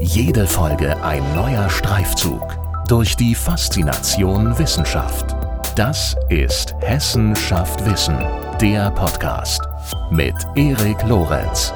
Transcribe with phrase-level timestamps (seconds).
[0.00, 2.56] Jede Folge ein neuer Streifzug
[2.86, 5.34] durch die Faszination Wissenschaft.
[5.74, 8.16] Das ist Hessen schafft Wissen,
[8.60, 9.60] der Podcast
[10.12, 11.72] mit Erik Lorenz.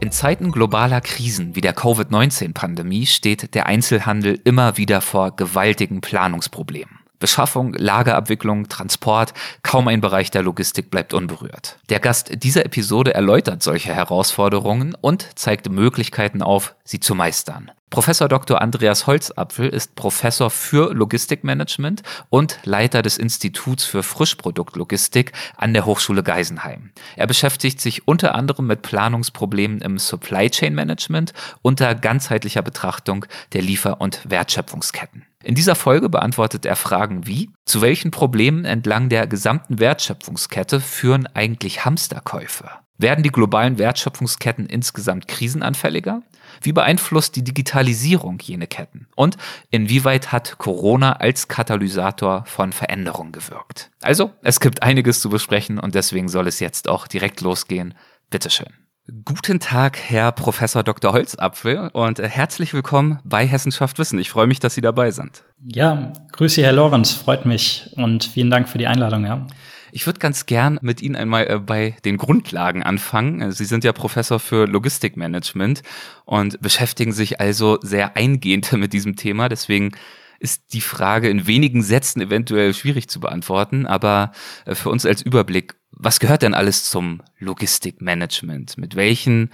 [0.00, 6.97] In Zeiten globaler Krisen wie der Covid-19-Pandemie steht der Einzelhandel immer wieder vor gewaltigen Planungsproblemen.
[7.18, 11.78] Beschaffung, Lagerabwicklung, Transport, kaum ein Bereich der Logistik bleibt unberührt.
[11.88, 17.70] Der Gast dieser Episode erläutert solche Herausforderungen und zeigt Möglichkeiten auf, sie zu meistern.
[17.90, 18.60] Professor Dr.
[18.60, 26.22] Andreas Holzapfel ist Professor für Logistikmanagement und Leiter des Instituts für Frischproduktlogistik an der Hochschule
[26.22, 26.90] Geisenheim.
[27.16, 33.24] Er beschäftigt sich unter anderem mit Planungsproblemen im Supply Chain Management unter ganzheitlicher Betrachtung
[33.54, 35.24] der Liefer- und Wertschöpfungsketten.
[35.42, 41.26] In dieser Folge beantwortet er Fragen wie, zu welchen Problemen entlang der gesamten Wertschöpfungskette führen
[41.32, 42.68] eigentlich Hamsterkäufe?
[42.98, 46.22] Werden die globalen Wertschöpfungsketten insgesamt krisenanfälliger?
[46.62, 49.06] Wie beeinflusst die Digitalisierung jene Ketten?
[49.14, 49.36] Und
[49.70, 53.90] inwieweit hat Corona als Katalysator von Veränderungen gewirkt?
[54.02, 57.94] Also, es gibt einiges zu besprechen und deswegen soll es jetzt auch direkt losgehen.
[58.30, 58.77] Bitteschön.
[59.24, 61.14] Guten Tag, Herr Professor Dr.
[61.14, 64.18] Holzapfel und äh, herzlich willkommen bei Hessenschaft Wissen.
[64.18, 65.44] Ich freue mich, dass Sie dabei sind.
[65.64, 69.24] Ja, grüße Herr Lorenz, freut mich und vielen Dank für die Einladung.
[69.24, 69.46] Ja.
[69.92, 73.40] Ich würde ganz gern mit Ihnen einmal äh, bei den Grundlagen anfangen.
[73.40, 75.82] Äh, Sie sind ja Professor für Logistikmanagement
[76.26, 79.48] und beschäftigen sich also sehr eingehend mit diesem Thema.
[79.48, 79.92] Deswegen
[80.38, 84.32] ist die Frage in wenigen Sätzen eventuell schwierig zu beantworten, aber
[84.66, 88.78] für uns als Überblick, was gehört denn alles zum Logistikmanagement?
[88.78, 89.50] Mit welchen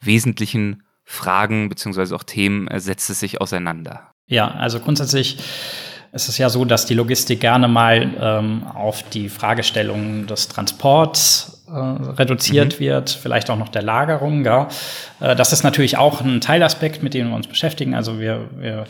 [0.00, 4.12] wesentlichen Fragen beziehungsweise auch Themen äh, setzt es sich auseinander?
[4.26, 5.38] Ja, also grundsätzlich
[6.12, 11.64] ist es ja so, dass die Logistik gerne mal ähm, auf die Fragestellung des Transports
[11.66, 12.84] äh, reduziert mhm.
[12.84, 14.44] wird, vielleicht auch noch der Lagerung.
[14.44, 14.68] Ja.
[15.20, 17.94] Äh, das ist natürlich auch ein Teilaspekt, mit dem wir uns beschäftigen.
[17.94, 18.84] Also wir, wir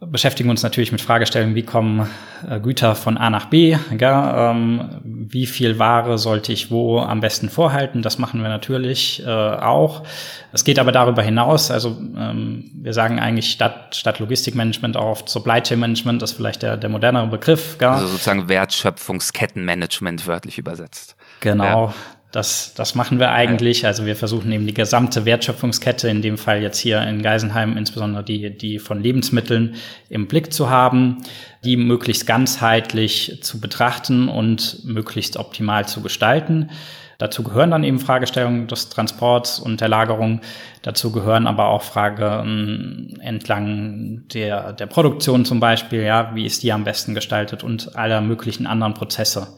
[0.00, 2.08] beschäftigen uns natürlich mit Fragestellungen, wie kommen
[2.48, 7.20] äh, Güter von A nach B, ja, ähm, wie viel Ware sollte ich wo am
[7.20, 10.04] besten vorhalten, das machen wir natürlich äh, auch.
[10.52, 15.60] Es geht aber darüber hinaus, also ähm, wir sagen eigentlich statt, statt Logistikmanagement auch Supply
[15.60, 17.76] Chain Management, das ist vielleicht der, der modernere Begriff.
[17.80, 17.94] Ja.
[17.94, 21.16] Also sozusagen Wertschöpfungskettenmanagement wörtlich übersetzt.
[21.40, 21.94] Genau, ja.
[22.30, 23.86] Das, das machen wir eigentlich.
[23.86, 28.22] Also wir versuchen eben die gesamte Wertschöpfungskette, in dem Fall jetzt hier in Geisenheim, insbesondere
[28.22, 29.76] die, die von Lebensmitteln
[30.10, 31.22] im Blick zu haben,
[31.64, 36.68] die möglichst ganzheitlich zu betrachten und möglichst optimal zu gestalten.
[37.16, 40.40] Dazu gehören dann eben Fragestellungen des Transports und der Lagerung.
[40.82, 46.72] Dazu gehören aber auch Fragen entlang der, der Produktion zum Beispiel, ja, wie ist die
[46.72, 49.48] am besten gestaltet und aller möglichen anderen Prozesse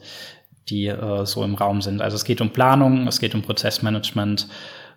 [0.69, 2.01] die äh, so im Raum sind.
[2.01, 4.47] Also es geht um Planung, es geht um Prozessmanagement,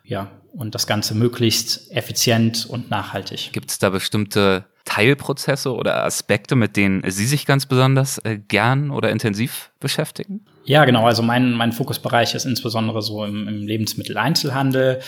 [0.05, 3.51] ja, und das Ganze möglichst effizient und nachhaltig.
[3.53, 8.91] Gibt es da bestimmte Teilprozesse oder Aspekte, mit denen Sie sich ganz besonders äh, gern
[8.91, 10.45] oder intensiv beschäftigen?
[10.65, 11.07] Ja, genau.
[11.07, 15.01] Also mein, mein Fokusbereich ist insbesondere so im, im Lebensmitteleinzelhandel.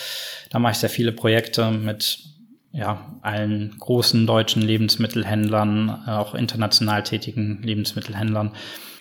[0.51, 2.25] Da mache ich sehr viele Projekte mit
[2.73, 8.53] ja, allen großen deutschen Lebensmittelhändlern, auch international tätigen Lebensmittelhändlern.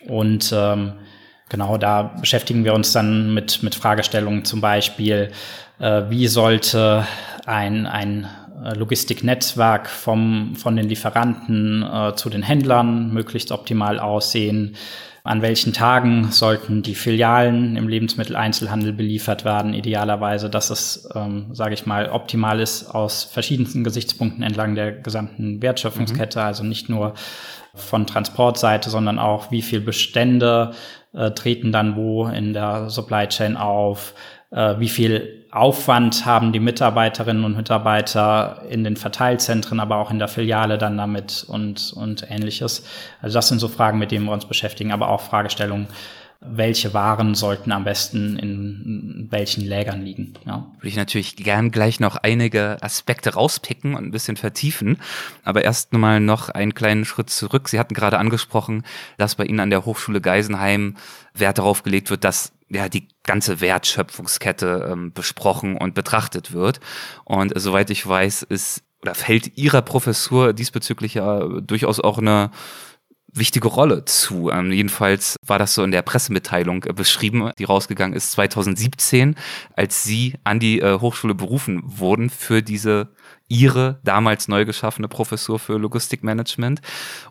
[0.08, 0.94] Und ähm,
[1.50, 5.32] Genau, da beschäftigen wir uns dann mit, mit Fragestellungen zum Beispiel,
[5.80, 7.06] äh, wie sollte
[7.46, 8.28] ein, ein
[8.74, 14.76] Logistiknetzwerk vom, von den Lieferanten äh, zu den Händlern möglichst optimal aussehen?
[15.24, 19.74] An welchen Tagen sollten die Filialen im Lebensmitteleinzelhandel beliefert werden?
[19.74, 25.64] Idealerweise, dass es, ähm, sage ich mal, optimal ist aus verschiedensten Gesichtspunkten entlang der gesamten
[25.64, 26.46] Wertschöpfungskette, mhm.
[26.46, 27.16] also nicht nur
[27.74, 30.74] von Transportseite, sondern auch, wie viel Bestände
[31.16, 34.14] äh, treten dann wo in der Supply Chain auf,
[34.52, 40.20] äh, wie viel Aufwand haben die Mitarbeiterinnen und Mitarbeiter in den Verteilzentren, aber auch in
[40.20, 42.86] der Filiale dann damit und, und ähnliches.
[43.22, 45.88] Also das sind so Fragen, mit denen wir uns beschäftigen, aber auch Fragestellungen,
[46.50, 50.34] welche Waren sollten am besten in welchen Lägern liegen.
[50.46, 50.68] Ja.
[50.78, 54.98] Würde ich natürlich gern gleich noch einige Aspekte rauspicken und ein bisschen vertiefen.
[55.44, 57.70] Aber erst mal noch einen kleinen Schritt zurück.
[57.70, 58.84] Sie hatten gerade angesprochen,
[59.18, 60.96] dass bei Ihnen an der Hochschule Geisenheim
[61.34, 66.80] Wert darauf gelegt wird, dass ja die ganze Wertschöpfungskette ähm, besprochen und betrachtet wird.
[67.24, 72.50] Und äh, soweit ich weiß, ist oder fällt Ihrer Professur diesbezüglich ja durchaus auch eine
[73.36, 74.50] wichtige Rolle zu.
[74.50, 79.36] Ähm, jedenfalls war das so in der Pressemitteilung äh, beschrieben, die rausgegangen ist 2017,
[79.76, 83.10] als Sie an die äh, Hochschule berufen wurden für diese
[83.48, 86.82] ihre damals neu geschaffene Professur für Logistikmanagement.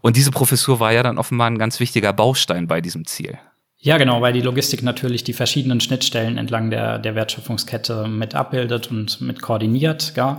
[0.00, 3.38] Und diese Professur war ja dann offenbar ein ganz wichtiger Baustein bei diesem Ziel.
[3.84, 8.90] Ja, genau, weil die Logistik natürlich die verschiedenen Schnittstellen entlang der, der Wertschöpfungskette mit abbildet
[8.90, 10.14] und mit koordiniert.
[10.16, 10.38] Ja.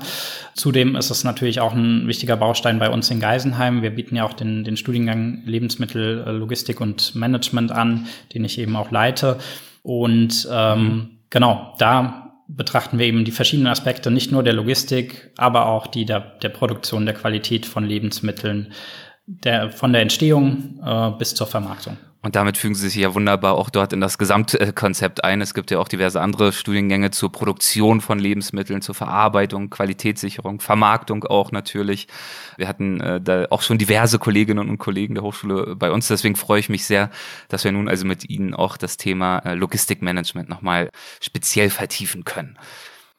[0.55, 3.83] Zudem ist es natürlich auch ein wichtiger Baustein bei uns in Geisenheim.
[3.83, 8.75] Wir bieten ja auch den, den Studiengang Lebensmittel, Logistik und Management an, den ich eben
[8.75, 9.37] auch leite.
[9.83, 11.09] Und ähm, mhm.
[11.29, 16.05] genau, da betrachten wir eben die verschiedenen Aspekte, nicht nur der Logistik, aber auch die
[16.05, 18.73] der, der Produktion, der Qualität von Lebensmitteln,
[19.27, 21.97] der, von der Entstehung äh, bis zur Vermarktung.
[22.25, 25.41] Und damit fügen sie sich ja wunderbar auch dort in das Gesamtkonzept ein.
[25.41, 31.23] Es gibt ja auch diverse andere Studiengänge zur Produktion von Lebensmitteln, zur Verarbeitung, Qualitätssicherung, Vermarktung
[31.25, 32.07] auch natürlich.
[32.57, 36.07] Wir hatten äh, da auch schon diverse Kolleginnen und Kollegen der Hochschule bei uns.
[36.07, 37.11] Deswegen freue ich mich sehr,
[37.47, 40.89] dass wir nun also mit Ihnen auch das Thema äh, Logistikmanagement nochmal
[41.21, 42.57] speziell vertiefen können.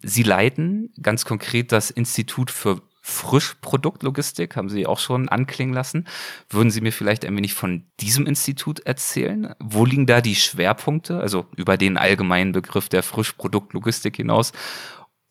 [0.03, 6.09] Sie leiten ganz konkret das Institut für Frischproduktlogistik, haben Sie auch schon anklingen lassen.
[6.51, 9.55] Würden Sie mir vielleicht ein wenig von diesem Institut erzählen?
[9.61, 14.51] Wo liegen da die Schwerpunkte, also über den allgemeinen Begriff der Frischproduktlogistik hinaus?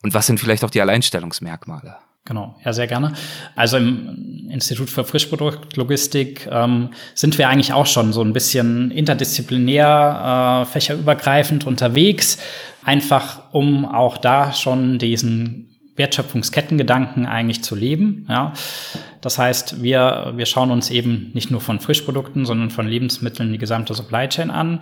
[0.03, 1.97] Und was sind vielleicht auch die Alleinstellungsmerkmale?
[2.23, 3.11] Genau, ja, sehr gerne.
[3.57, 10.63] Also im Institut für Frischproduktlogistik ähm, sind wir eigentlich auch schon so ein bisschen interdisziplinär,
[10.63, 12.37] äh, fächerübergreifend unterwegs,
[12.85, 18.25] einfach um auch da schon diesen Wertschöpfungskettengedanken eigentlich zu leben.
[18.29, 18.53] Ja.
[19.21, 23.57] Das heißt, wir, wir schauen uns eben nicht nur von Frischprodukten, sondern von Lebensmitteln die
[23.57, 24.81] gesamte Supply Chain an.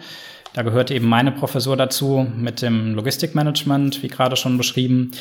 [0.54, 5.12] Da gehört eben meine Professur dazu mit dem Logistikmanagement, wie gerade schon beschrieben.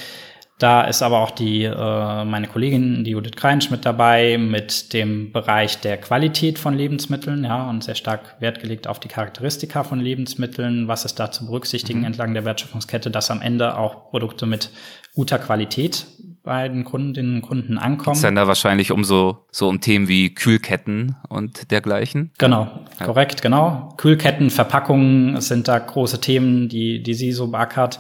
[0.62, 5.32] Da ist aber auch die, äh, meine Kollegin, die Judith Kreinsch mit dabei, mit dem
[5.32, 9.99] Bereich der Qualität von Lebensmitteln, ja, und sehr stark Wert gelegt auf die Charakteristika von
[9.99, 12.05] Lebensmitteln, was ist da zu berücksichtigen mhm.
[12.05, 14.70] entlang der Wertschöpfungskette, dass am Ende auch Produkte mit
[15.17, 16.06] guter Qualität
[16.44, 18.15] bei den Kundinnen und Kunden ankommen.
[18.15, 22.31] Es dann da wahrscheinlich um so, so um Themen wie Kühlketten und dergleichen.
[22.38, 23.06] Genau, ja.
[23.06, 23.94] korrekt, genau.
[23.97, 27.99] Kühlketten, Verpackungen sind da große Themen, die, die sie so beackert.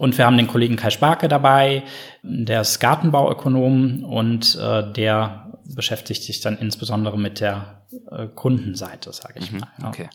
[0.00, 1.82] Und wir haben den Kollegen Kai Sparke dabei,
[2.22, 9.40] der ist Gartenbauökonom und äh, der beschäftigt sich dann insbesondere mit der äh, Kundenseite, sage
[9.40, 9.68] ich mhm, mal.
[9.78, 9.88] Ja.
[9.88, 10.08] Okay.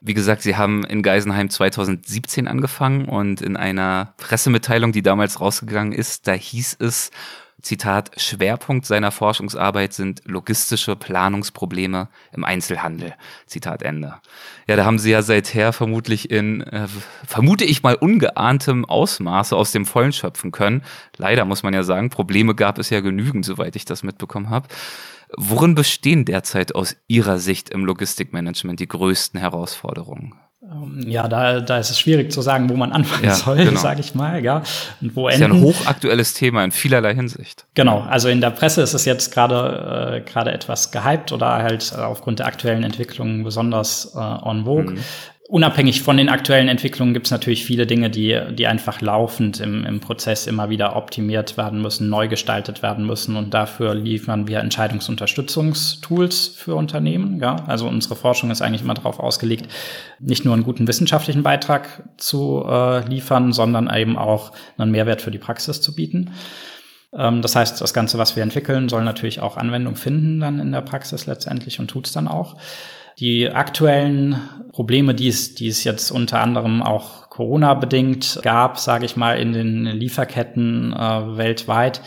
[0.00, 5.92] Wie gesagt, Sie haben in Geisenheim 2017 angefangen und in einer Pressemitteilung, die damals rausgegangen
[5.92, 7.12] ist, da hieß es,
[7.66, 13.14] Zitat, Schwerpunkt seiner Forschungsarbeit sind logistische Planungsprobleme im Einzelhandel.
[13.46, 14.20] Zitat Ende.
[14.68, 16.86] Ja, da haben Sie ja seither vermutlich in, äh,
[17.26, 20.84] vermute ich mal, ungeahntem Ausmaße aus dem Vollen schöpfen können.
[21.16, 24.68] Leider muss man ja sagen, Probleme gab es ja genügend, soweit ich das mitbekommen habe.
[25.36, 30.34] Worin bestehen derzeit aus Ihrer Sicht im Logistikmanagement die größten Herausforderungen?
[30.70, 33.80] Ähm, ja, da, da ist es schwierig zu sagen, wo man anfangen ja, soll, genau.
[33.80, 34.44] sage ich mal.
[34.44, 34.62] Ja.
[35.00, 35.52] Und wo ist enden.
[35.52, 37.66] ja ein hochaktuelles Thema in vielerlei Hinsicht.
[37.74, 41.94] Genau, also in der Presse ist es jetzt gerade äh, gerade etwas gehypt oder halt
[41.96, 44.94] aufgrund der aktuellen Entwicklungen besonders äh, on vogue.
[44.94, 45.04] Mhm
[45.48, 49.84] unabhängig von den aktuellen Entwicklungen gibt es natürlich viele Dinge, die, die einfach laufend im,
[49.84, 53.36] im Prozess immer wieder optimiert werden müssen, neu gestaltet werden müssen.
[53.36, 57.40] Und dafür liefern wir Entscheidungsunterstützungstools für Unternehmen.
[57.40, 57.56] Ja?
[57.66, 59.68] Also unsere Forschung ist eigentlich immer darauf ausgelegt,
[60.18, 65.30] nicht nur einen guten wissenschaftlichen Beitrag zu äh, liefern, sondern eben auch einen Mehrwert für
[65.30, 66.32] die Praxis zu bieten.
[67.16, 70.72] Ähm, das heißt, das Ganze, was wir entwickeln, soll natürlich auch Anwendung finden dann in
[70.72, 72.56] der Praxis letztendlich und tut es dann auch.
[73.18, 74.40] Die aktuellen
[74.72, 79.52] Probleme, die es, die es jetzt unter anderem auch Corona-bedingt gab, sage ich mal, in
[79.52, 82.02] den Lieferketten äh, weltweit,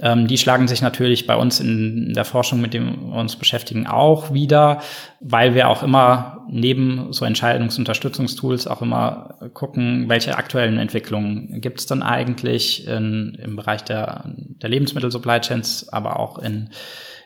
[0.00, 3.86] ähm, die schlagen sich natürlich bei uns in der Forschung, mit dem wir uns beschäftigen,
[3.86, 4.80] auch wieder,
[5.20, 11.86] weil wir auch immer neben so Entscheidungsunterstützungstools auch immer gucken, welche aktuellen Entwicklungen gibt es
[11.86, 16.70] denn eigentlich in, im Bereich der, der Lebensmittel-Supply Chains, aber auch in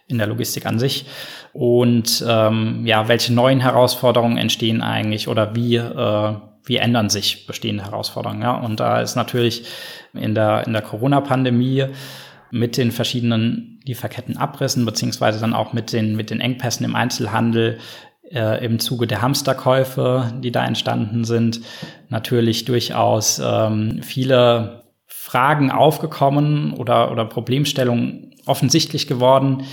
[0.08, 1.06] in der Logistik an sich.
[1.52, 6.34] Und ähm, ja, welche neuen Herausforderungen entstehen eigentlich oder wie, äh,
[6.64, 8.42] wie ändern sich bestehende Herausforderungen?
[8.42, 8.56] Ja?
[8.56, 9.64] Und da ist natürlich
[10.12, 11.86] in der, in der Corona-Pandemie
[12.50, 17.78] mit den verschiedenen Lieferkettenabrissen, beziehungsweise dann auch mit den, mit den Engpässen im Einzelhandel
[18.30, 21.60] äh, im Zuge der Hamsterkäufe, die da entstanden sind,
[22.08, 29.64] natürlich durchaus ähm, viele Fragen aufgekommen oder, oder Problemstellungen offensichtlich geworden,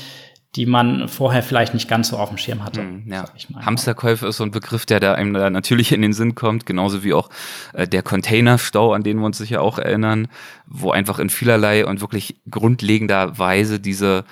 [0.55, 2.83] die man vorher vielleicht nicht ganz so auf dem Schirm hatte.
[2.83, 3.25] Mm, ja.
[3.65, 7.03] Hamsterkäufe ist so ein Begriff, der da einem da natürlich in den Sinn kommt, genauso
[7.03, 7.29] wie auch
[7.73, 10.27] äh, der Containerstau, an den wir uns sicher auch erinnern,
[10.67, 14.25] wo einfach in vielerlei und wirklich grundlegender Weise diese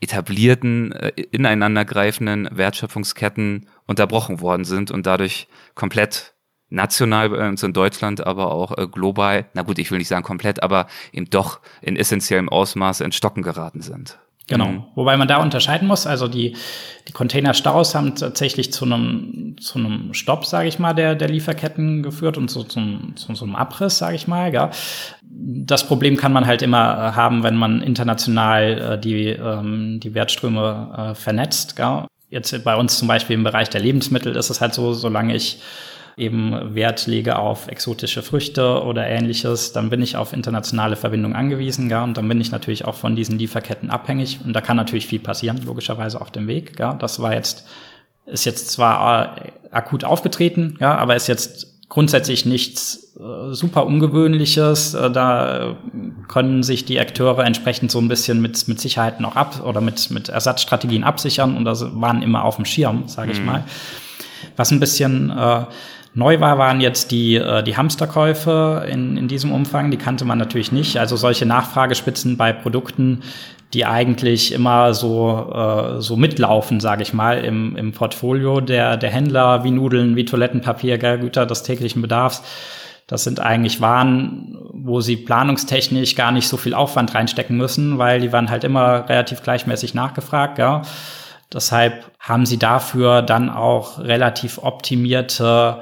[0.00, 5.46] etablierten, äh, ineinandergreifenden Wertschöpfungsketten unterbrochen worden sind und dadurch
[5.76, 6.34] komplett
[6.68, 10.24] national bei uns in Deutschland, aber auch äh, global, na gut, ich will nicht sagen
[10.24, 14.18] komplett, aber eben doch in essentiellem Ausmaße in Stocken geraten sind.
[14.50, 14.66] Genau.
[14.66, 14.82] Mhm.
[14.96, 16.06] Wobei man da unterscheiden muss.
[16.06, 16.56] Also die,
[17.08, 22.02] die Containerstaus haben tatsächlich zu einem, zu einem Stopp, sage ich mal, der, der Lieferketten
[22.02, 24.52] geführt und so zum, zu so einem Abriss, sage ich mal.
[24.52, 24.70] Ja.
[25.22, 30.14] Das Problem kann man halt immer äh, haben, wenn man international äh, die, ähm, die
[30.14, 31.78] Wertströme äh, vernetzt.
[31.78, 32.08] Ja.
[32.28, 35.60] Jetzt bei uns zum Beispiel im Bereich der Lebensmittel ist es halt so, solange ich
[36.16, 41.90] eben Wert lege auf exotische Früchte oder ähnliches, dann bin ich auf internationale Verbindungen angewiesen,
[41.90, 45.06] ja, und dann bin ich natürlich auch von diesen Lieferketten abhängig und da kann natürlich
[45.06, 46.94] viel passieren, logischerweise auf dem Weg, ja.
[46.94, 47.66] Das war jetzt,
[48.26, 54.94] ist jetzt zwar äh, akut aufgetreten, ja, aber ist jetzt grundsätzlich nichts äh, super Ungewöhnliches.
[54.94, 55.76] Äh, da
[56.28, 60.10] können sich die Akteure entsprechend so ein bisschen mit, mit Sicherheiten auch ab oder mit,
[60.10, 63.46] mit Ersatzstrategien absichern und das waren immer auf dem Schirm, sage ich mhm.
[63.46, 63.64] mal.
[64.56, 65.64] Was ein bisschen äh,
[66.12, 69.90] Neu war, waren jetzt die, äh, die Hamsterkäufe in, in diesem Umfang.
[69.90, 70.98] Die kannte man natürlich nicht.
[70.98, 73.22] Also solche Nachfragespitzen bei Produkten,
[73.72, 79.10] die eigentlich immer so, äh, so mitlaufen, sage ich mal, im, im Portfolio der, der
[79.10, 82.42] Händler, wie Nudeln, wie Toilettenpapier, Güter des täglichen Bedarfs.
[83.06, 88.20] Das sind eigentlich Waren, wo sie planungstechnisch gar nicht so viel Aufwand reinstecken müssen, weil
[88.20, 90.58] die waren halt immer relativ gleichmäßig nachgefragt.
[90.58, 90.82] Ja.
[91.52, 95.80] Deshalb haben sie dafür dann auch relativ optimierte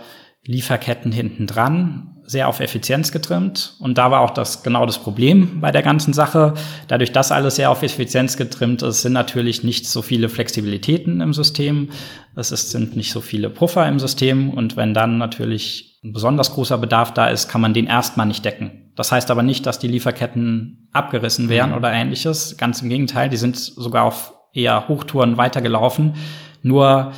[0.48, 3.76] Lieferketten hinten dran, sehr auf Effizienz getrimmt.
[3.80, 6.54] Und da war auch das genau das Problem bei der ganzen Sache.
[6.88, 11.34] Dadurch, dass alles sehr auf Effizienz getrimmt ist, sind natürlich nicht so viele Flexibilitäten im
[11.34, 11.90] System.
[12.34, 14.48] Es ist, sind nicht so viele Puffer im System.
[14.48, 18.42] Und wenn dann natürlich ein besonders großer Bedarf da ist, kann man den erstmal nicht
[18.42, 18.90] decken.
[18.96, 21.76] Das heißt aber nicht, dass die Lieferketten abgerissen wären mhm.
[21.76, 22.56] oder ähnliches.
[22.56, 26.14] Ganz im Gegenteil, die sind sogar auf eher Hochtouren weitergelaufen.
[26.62, 27.12] Nur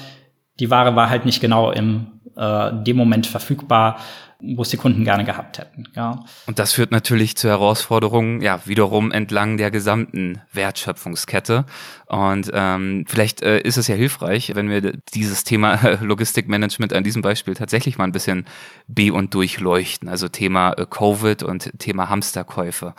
[0.59, 3.99] die Ware war halt nicht genau im äh, dem Moment verfügbar,
[4.43, 5.85] wo es die Kunden gerne gehabt hätten.
[5.95, 6.25] Ja.
[6.47, 11.65] Und das führt natürlich zu Herausforderungen, ja, wiederum entlang der gesamten Wertschöpfungskette.
[12.07, 17.23] Und ähm, vielleicht äh, ist es ja hilfreich, wenn wir dieses Thema Logistikmanagement an diesem
[17.23, 18.47] Beispiel tatsächlich mal ein bisschen
[18.87, 20.09] be- und durchleuchten.
[20.09, 22.95] Also Thema äh, Covid und Thema Hamsterkäufe.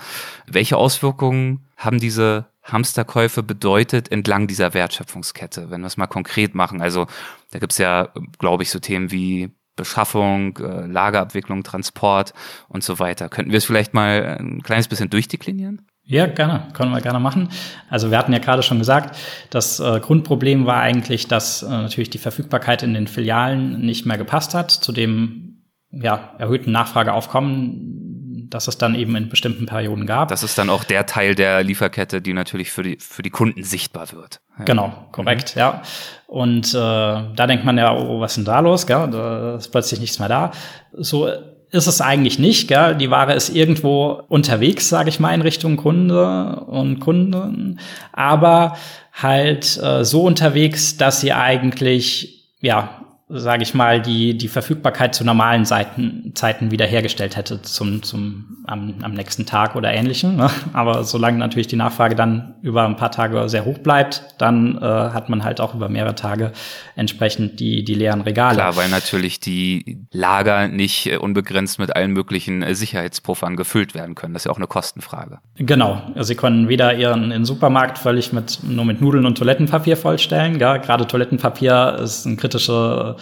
[0.47, 6.81] Welche Auswirkungen haben diese Hamsterkäufe bedeutet entlang dieser Wertschöpfungskette, wenn wir es mal konkret machen.
[6.81, 7.07] Also
[7.49, 9.49] da gibt's ja, glaube ich, so Themen wie
[9.81, 12.33] Beschaffung, äh, Lagerabwicklung, Transport
[12.67, 13.29] und so weiter.
[13.29, 15.81] Könnten wir es vielleicht mal ein kleines bisschen durchdeklinieren?
[16.03, 17.49] Ja, gerne, können wir gerne machen.
[17.89, 19.17] Also wir hatten ja gerade schon gesagt,
[19.49, 24.17] das äh, Grundproblem war eigentlich, dass äh, natürlich die Verfügbarkeit in den Filialen nicht mehr
[24.17, 30.29] gepasst hat zu dem ja, erhöhten Nachfrageaufkommen dass es dann eben in bestimmten Perioden gab.
[30.29, 33.63] Das ist dann auch der Teil der Lieferkette, die natürlich für die, für die Kunden
[33.63, 34.41] sichtbar wird.
[34.59, 34.65] Ja.
[34.65, 35.59] Genau, korrekt, mhm.
[35.59, 35.81] ja.
[36.27, 38.87] Und äh, da denkt man ja, oh, was ist denn da los?
[38.87, 39.09] Gell?
[39.11, 40.51] Da ist plötzlich nichts mehr da.
[40.93, 41.29] So
[41.71, 42.67] ist es eigentlich nicht.
[42.67, 42.95] Gell?
[42.95, 47.79] Die Ware ist irgendwo unterwegs, sage ich mal, in Richtung Kunde und Kunden,
[48.11, 48.77] aber
[49.13, 53.01] halt äh, so unterwegs, dass sie eigentlich ja
[53.33, 58.95] sage ich mal, die, die Verfügbarkeit zu normalen Seiten, Zeiten wiederhergestellt hätte zum, zum, am,
[59.01, 60.35] am nächsten Tag oder ähnlichem.
[60.35, 60.49] Ne?
[60.73, 64.81] Aber solange natürlich die Nachfrage dann über ein paar Tage sehr hoch bleibt, dann äh,
[64.81, 66.51] hat man halt auch über mehrere Tage
[66.95, 68.55] entsprechend die, die leeren Regale.
[68.55, 74.15] Klar, weil natürlich die Lager nicht äh, unbegrenzt mit allen möglichen äh, Sicherheitspuffern gefüllt werden
[74.15, 74.33] können.
[74.33, 75.39] Das ist ja auch eine Kostenfrage.
[75.55, 76.01] Genau.
[76.19, 80.59] Sie können weder ihren, ihren Supermarkt völlig mit, nur mit Nudeln und Toilettenpapier vollstellen.
[80.59, 80.77] Ja?
[80.77, 83.15] Gerade Toilettenpapier ist ein kritischer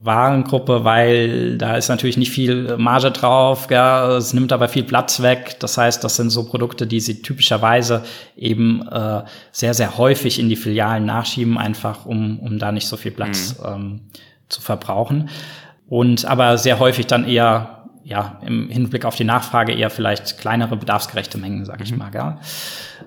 [0.00, 5.22] Warengruppe, weil da ist natürlich nicht viel Marge drauf, ja, es nimmt aber viel Platz
[5.22, 5.56] weg.
[5.60, 8.04] Das heißt, das sind so Produkte, die sie typischerweise
[8.36, 9.22] eben äh,
[9.52, 13.56] sehr, sehr häufig in die Filialen nachschieben, einfach um, um da nicht so viel Platz
[13.58, 13.66] mhm.
[13.66, 14.00] ähm,
[14.48, 15.30] zu verbrauchen.
[15.88, 17.75] Und aber sehr häufig dann eher
[18.06, 21.98] ja, im Hinblick auf die Nachfrage eher vielleicht kleinere bedarfsgerechte Mengen, sag ich mhm.
[21.98, 22.14] mal.
[22.14, 22.38] Ja.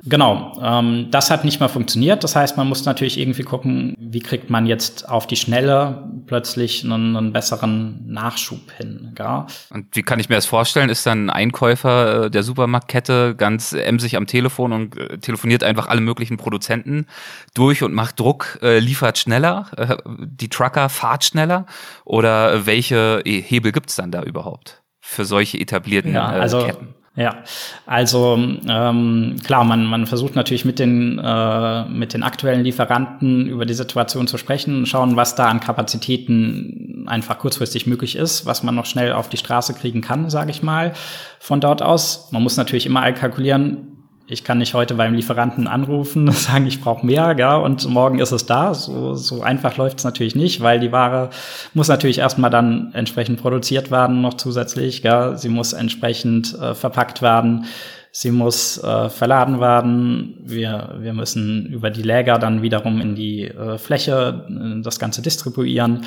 [0.03, 2.21] Genau, ähm, das hat nicht mal funktioniert.
[2.25, 6.83] Das heißt, man muss natürlich irgendwie gucken, wie kriegt man jetzt auf die Schnelle plötzlich
[6.83, 9.15] einen, einen besseren Nachschub hin.
[9.17, 9.47] Ja.
[9.69, 10.89] Und wie kann ich mir das vorstellen?
[10.89, 15.87] Ist dann ein Einkäufer äh, der Supermarktkette ganz emsig am Telefon und äh, telefoniert einfach
[15.87, 17.05] alle möglichen Produzenten
[17.53, 21.65] durch und macht Druck, äh, liefert schneller, äh, die Trucker fahrt schneller?
[22.03, 24.81] Oder welche Hebel gibt's dann da überhaupt?
[25.09, 26.93] Für solche etablierten ja, äh, also, Ketten?
[27.15, 27.43] Ja,
[27.87, 33.65] also ähm, klar, man, man versucht natürlich mit den, äh, mit den aktuellen Lieferanten über
[33.65, 38.75] die Situation zu sprechen, schauen, was da an Kapazitäten einfach kurzfristig möglich ist, was man
[38.75, 40.93] noch schnell auf die Straße kriegen kann, sage ich mal,
[41.39, 42.31] von dort aus.
[42.31, 43.98] Man muss natürlich immer kalkulieren,
[44.29, 48.31] ich kann nicht heute beim Lieferanten anrufen sagen, ich brauche mehr, ja, und morgen ist
[48.31, 48.73] es da.
[48.73, 51.31] So, so einfach läuft es natürlich nicht, weil die Ware
[51.73, 55.35] muss natürlich erstmal dann entsprechend produziert werden, noch zusätzlich, ja.
[55.35, 57.65] Sie muss entsprechend äh, verpackt werden.
[58.11, 63.45] sie muss äh, verladen werden, wir, wir müssen über die Läger dann wiederum in die
[63.45, 66.05] äh, Fläche äh, das Ganze distribuieren.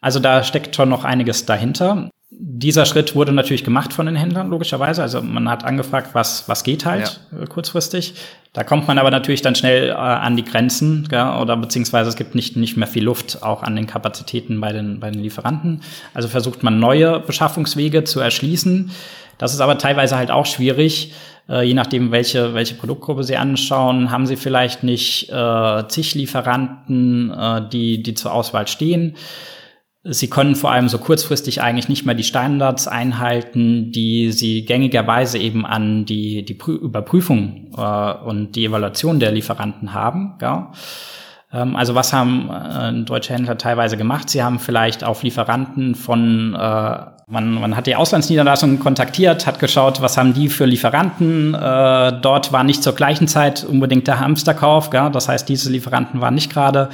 [0.00, 2.10] Also da steckt schon noch einiges dahinter.
[2.38, 5.02] Dieser Schritt wurde natürlich gemacht von den Händlern, logischerweise.
[5.02, 7.42] Also man hat angefragt, was, was geht halt ja.
[7.42, 8.14] Äh, kurzfristig.
[8.52, 12.16] Da kommt man aber natürlich dann schnell äh, an die Grenzen, ja, oder beziehungsweise es
[12.16, 15.82] gibt nicht, nicht mehr viel Luft auch an den Kapazitäten bei den, bei den Lieferanten.
[16.14, 18.90] Also versucht man neue Beschaffungswege zu erschließen.
[19.38, 21.12] Das ist aber teilweise halt auch schwierig,
[21.48, 27.30] äh, je nachdem, welche, welche Produktgruppe Sie anschauen, haben Sie vielleicht nicht äh, zig Lieferanten,
[27.30, 29.16] äh, die, die zur Auswahl stehen.
[30.04, 35.38] Sie können vor allem so kurzfristig eigentlich nicht mehr die Standards einhalten, die sie gängigerweise
[35.38, 40.34] eben an die, die Prü Überprüfung äh, und die Evaluation der Lieferanten haben.
[40.40, 40.72] Ja.
[41.52, 44.30] Ähm, also was haben äh, deutsche Händler teilweise gemacht?
[44.30, 50.00] Sie haben vielleicht auf Lieferanten von, äh, man, man hat die Auslandsniederlassungen kontaktiert, hat geschaut,
[50.00, 51.54] was haben die für Lieferanten.
[51.54, 54.90] Äh, dort war nicht zur gleichen Zeit unbedingt der Hamsterkauf.
[54.90, 55.10] Gell?
[55.12, 56.88] Das heißt, diese Lieferanten waren nicht gerade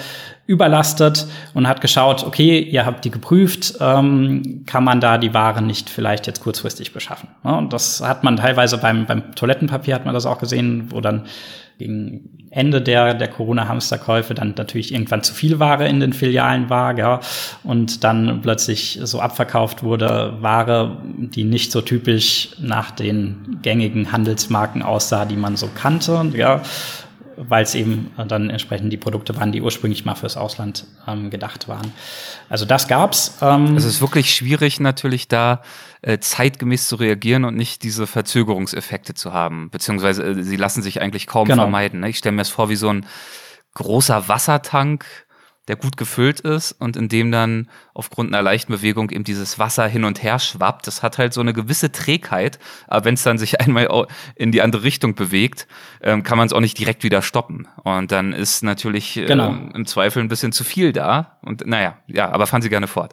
[0.49, 5.61] überlastet und hat geschaut, okay, ihr habt die geprüft, ähm, kann man da die Ware
[5.61, 7.29] nicht vielleicht jetzt kurzfristig beschaffen.
[7.45, 11.03] Ja, und das hat man teilweise beim, beim Toilettenpapier hat man das auch gesehen, wo
[11.03, 11.27] dann
[11.77, 16.97] gegen Ende der, der Corona-Hamsterkäufe dann natürlich irgendwann zu viel Ware in den Filialen war,
[16.99, 17.21] ja,
[17.63, 24.83] und dann plötzlich so abverkauft wurde, Ware, die nicht so typisch nach den gängigen Handelsmarken
[24.83, 26.63] aussah, die man so kannte, ja,
[27.39, 31.69] weil es eben dann entsprechend die Produkte waren, die ursprünglich mal fürs Ausland ähm, gedacht
[31.69, 31.93] waren.
[32.49, 33.39] Also das gab's.
[33.41, 35.63] Ähm es ist wirklich schwierig natürlich da
[36.03, 41.01] äh, zeitgemäß zu reagieren und nicht diese Verzögerungseffekte zu haben, beziehungsweise äh, sie lassen sich
[41.01, 41.63] eigentlich kaum genau.
[41.63, 42.01] vermeiden.
[42.01, 42.09] Ne?
[42.09, 43.07] Ich stelle mir es vor wie so ein
[43.75, 45.07] großer Wassertank,
[45.69, 49.87] der gut gefüllt ist und in dem dann aufgrund einer leichten Bewegung eben dieses Wasser
[49.87, 50.87] hin und her schwappt.
[50.87, 54.63] Das hat halt so eine gewisse Trägheit, aber wenn es dann sich einmal in die
[54.63, 55.69] andere Richtung bewegt,
[56.03, 57.69] ähm, kann man es auch nicht direkt wieder stoppen.
[57.85, 59.49] Und dann ist natürlich genau.
[59.49, 61.39] ähm, im Zweifel ein bisschen zu viel da.
[61.43, 63.13] Und naja, ja, aber fahren Sie gerne fort.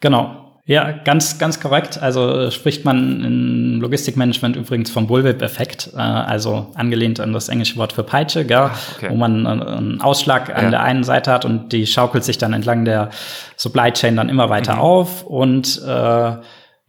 [0.00, 0.45] Genau.
[0.68, 2.02] Ja, ganz, ganz korrekt.
[2.02, 7.76] Also äh, spricht man im Logistikmanagement übrigens vom Bullwhip-Effekt, äh, also angelehnt an das englische
[7.76, 9.08] Wort für Peitsche, gell, ah, okay.
[9.08, 10.70] wo man äh, einen Ausschlag an ja.
[10.70, 13.10] der einen Seite hat und die schaukelt sich dann entlang der
[13.56, 14.80] Supply Chain dann immer weiter mhm.
[14.80, 16.36] auf und äh,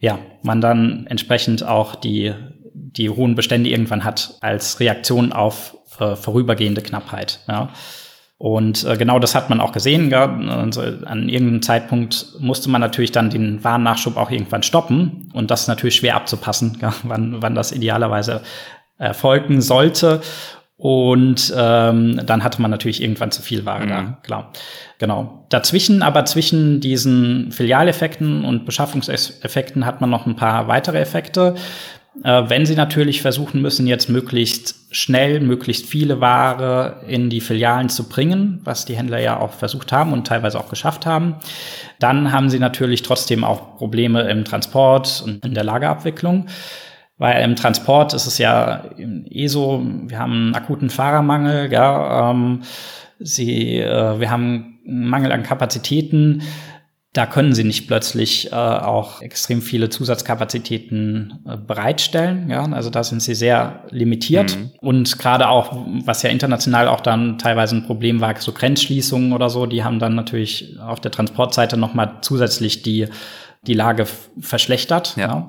[0.00, 2.34] ja, man dann entsprechend auch die,
[2.74, 7.40] die hohen Bestände irgendwann hat als Reaktion auf äh, vorübergehende Knappheit.
[7.46, 7.68] Ja.
[8.38, 10.10] Und äh, genau das hat man auch gesehen.
[10.10, 10.32] Ja?
[10.48, 15.28] Also an irgendeinem Zeitpunkt musste man natürlich dann den Warennachschub auch irgendwann stoppen.
[15.32, 16.94] Und das ist natürlich schwer abzupassen, ja?
[17.02, 18.42] wann, wann das idealerweise
[18.96, 20.20] erfolgen sollte.
[20.76, 23.88] Und ähm, dann hatte man natürlich irgendwann zu viel Ware mhm.
[23.88, 24.52] da, klar.
[24.98, 25.44] Genau.
[25.48, 31.56] Dazwischen, aber zwischen diesen Filialeffekten und Beschaffungseffekten hat man noch ein paar weitere Effekte.
[32.24, 37.88] Äh, wenn Sie natürlich versuchen müssen, jetzt möglichst schnell, möglichst viele Ware in die Filialen
[37.88, 41.36] zu bringen, was die Händler ja auch versucht haben und teilweise auch geschafft haben,
[41.98, 46.46] dann haben Sie natürlich trotzdem auch Probleme im Transport und in der Lagerabwicklung.
[47.18, 52.62] Weil im Transport ist es ja eh so, wir haben einen akuten Fahrermangel, ja, ähm,
[53.18, 56.42] sie, äh, wir haben einen Mangel an Kapazitäten
[57.14, 62.50] da können sie nicht plötzlich äh, auch extrem viele Zusatzkapazitäten äh, bereitstellen.
[62.50, 64.56] Ja, also da sind sie sehr limitiert.
[64.56, 64.70] Mhm.
[64.80, 65.72] Und gerade auch,
[66.04, 69.98] was ja international auch dann teilweise ein Problem war, so Grenzschließungen oder so, die haben
[69.98, 73.08] dann natürlich auf der Transportseite nochmal zusätzlich die,
[73.62, 74.06] die Lage
[74.38, 75.16] verschlechtert.
[75.16, 75.26] Ja.
[75.26, 75.48] ja.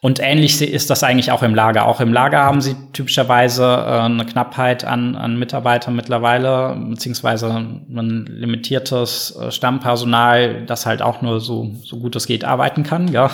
[0.00, 1.86] Und ähnlich ist das eigentlich auch im Lager.
[1.86, 8.26] Auch im Lager haben sie typischerweise äh, eine Knappheit an, an Mitarbeitern mittlerweile, beziehungsweise ein
[8.28, 13.30] limitiertes äh, Stammpersonal, das halt auch nur so, so gut es geht arbeiten kann, ja,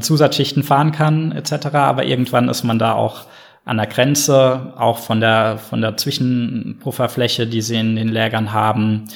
[0.00, 1.66] Zusatzschichten fahren kann, etc.
[1.74, 3.24] Aber irgendwann ist man da auch
[3.66, 9.08] an der Grenze, auch von der, von der Zwischenpufferfläche, die sie in den Lägern haben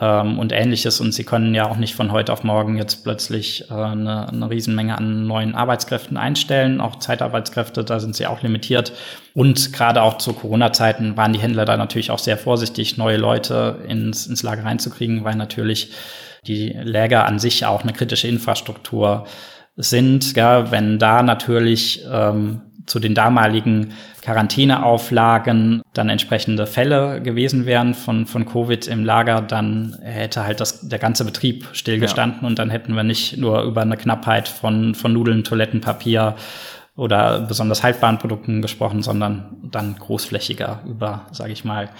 [0.00, 1.00] ähm, und ähnliches.
[1.00, 4.50] Und sie können ja auch nicht von heute auf morgen jetzt plötzlich äh, eine, eine
[4.50, 6.80] Riesenmenge an neuen Arbeitskräften einstellen.
[6.80, 8.92] Auch Zeitarbeitskräfte, da sind sie auch limitiert.
[9.34, 13.78] Und gerade auch zu Corona-Zeiten waren die Händler da natürlich auch sehr vorsichtig, neue Leute
[13.86, 15.92] ins, ins Lager reinzukriegen, weil natürlich
[16.46, 19.26] die Läger an sich auch eine kritische Infrastruktur
[19.76, 20.34] sind.
[20.34, 28.26] Ja, wenn da natürlich ähm, zu den damaligen Quarantäneauflagen dann entsprechende Fälle gewesen wären von,
[28.26, 32.48] von Covid im Lager, dann hätte halt das, der ganze Betrieb stillgestanden ja.
[32.48, 36.34] und dann hätten wir nicht nur über eine Knappheit von, von Nudeln, Toilettenpapier
[36.96, 41.90] oder besonders haltbaren Produkten gesprochen, sondern dann großflächiger über, sage ich mal,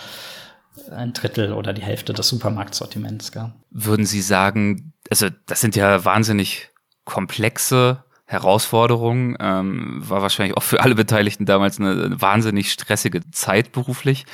[0.90, 3.31] ein Drittel oder die Hälfte des Supermarktsortiments.
[3.31, 3.53] Gell?
[3.70, 6.70] Würden Sie sagen, also das sind ja wahnsinnig
[7.05, 14.25] komplexe Herausforderung, ähm, war wahrscheinlich auch für alle Beteiligten damals eine wahnsinnig stressige Zeit beruflich.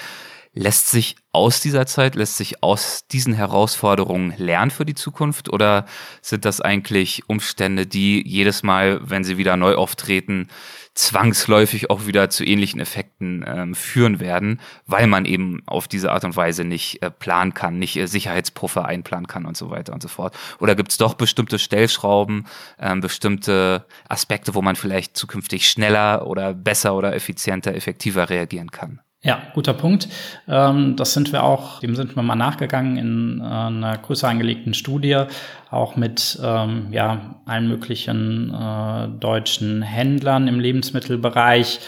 [0.53, 5.87] Lässt sich aus dieser Zeit, lässt sich aus diesen Herausforderungen lernen für die Zukunft oder
[6.21, 10.49] sind das eigentlich Umstände, die jedes Mal, wenn sie wieder neu auftreten,
[10.97, 16.25] zwangsläufig auch wieder zu ähnlichen Effekten ähm, führen werden, weil man eben auf diese Art
[16.25, 20.03] und Weise nicht äh, planen kann, nicht äh, Sicherheitspuffer einplanen kann und so weiter und
[20.03, 20.37] so fort.
[20.59, 22.47] Oder gibt es doch bestimmte Stellschrauben,
[22.81, 29.01] ähm, bestimmte Aspekte, wo man vielleicht zukünftig schneller oder besser oder effizienter, effektiver reagieren kann?
[29.27, 30.07] Ja, guter Punkt.
[30.47, 34.73] Ähm, das sind wir auch, dem sind wir mal nachgegangen in äh, einer größer angelegten
[34.73, 35.25] Studie,
[35.69, 41.81] auch mit ähm, ja, allen möglichen äh, deutschen Händlern im Lebensmittelbereich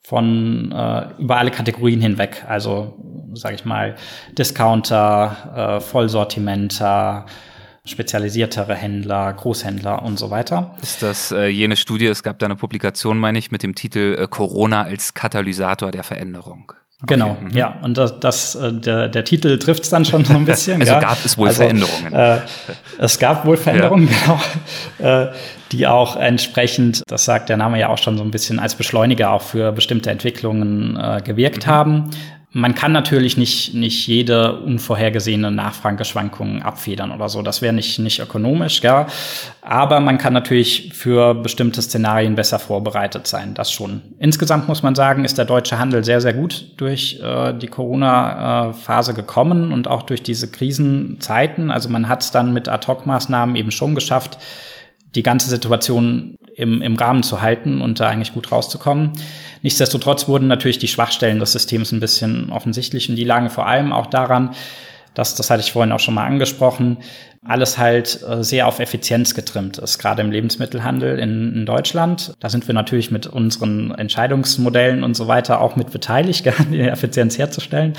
[0.00, 2.44] von äh, über alle Kategorien hinweg.
[2.46, 2.94] Also,
[3.34, 3.96] sage ich mal,
[4.38, 7.26] Discounter, Vollsortimenter,
[7.90, 10.74] spezialisiertere Händler, Großhändler und so weiter.
[10.82, 14.16] Ist das äh, jene Studie, es gab da eine Publikation, meine ich, mit dem Titel
[14.18, 16.72] äh, Corona als Katalysator der Veränderung.
[17.06, 17.44] Genau, okay.
[17.44, 17.56] Mhm.
[17.56, 20.80] ja, und das, das äh, der, der Titel trifft es dann schon so ein bisschen.
[20.80, 21.00] also ja.
[21.00, 22.12] gab es wohl also, Veränderungen.
[22.12, 22.40] Äh,
[22.98, 24.40] es gab wohl Veränderungen, ja.
[24.98, 25.32] genau, äh,
[25.72, 29.30] die auch entsprechend, das sagt der Name ja auch schon so ein bisschen, als Beschleuniger
[29.30, 31.70] auch für bestimmte Entwicklungen äh, gewirkt mhm.
[31.70, 32.10] haben.
[32.52, 37.42] Man kann natürlich nicht, nicht jede unvorhergesehene Nachfrageschwankungen abfedern oder so.
[37.42, 39.06] Das wäre nicht, nicht ökonomisch, ja.
[39.62, 43.54] Aber man kann natürlich für bestimmte Szenarien besser vorbereitet sein.
[43.54, 44.02] Das schon.
[44.18, 49.14] Insgesamt muss man sagen, ist der deutsche Handel sehr, sehr gut durch äh, die Corona-Phase
[49.14, 51.70] gekommen und auch durch diese Krisenzeiten.
[51.70, 54.38] Also man hat es dann mit Ad-Hoc-Maßnahmen eben schon geschafft,
[55.14, 59.12] die ganze Situation im, im Rahmen zu halten und da eigentlich gut rauszukommen.
[59.62, 63.92] Nichtsdestotrotz wurden natürlich die Schwachstellen des Systems ein bisschen offensichtlich und die lagen vor allem
[63.92, 64.54] auch daran,
[65.14, 66.98] dass, das hatte ich vorhin auch schon mal angesprochen,
[67.44, 72.34] alles halt äh, sehr auf Effizienz getrimmt ist, gerade im Lebensmittelhandel in, in Deutschland.
[72.38, 77.38] Da sind wir natürlich mit unseren Entscheidungsmodellen und so weiter auch mit beteiligt, die Effizienz
[77.38, 77.94] herzustellen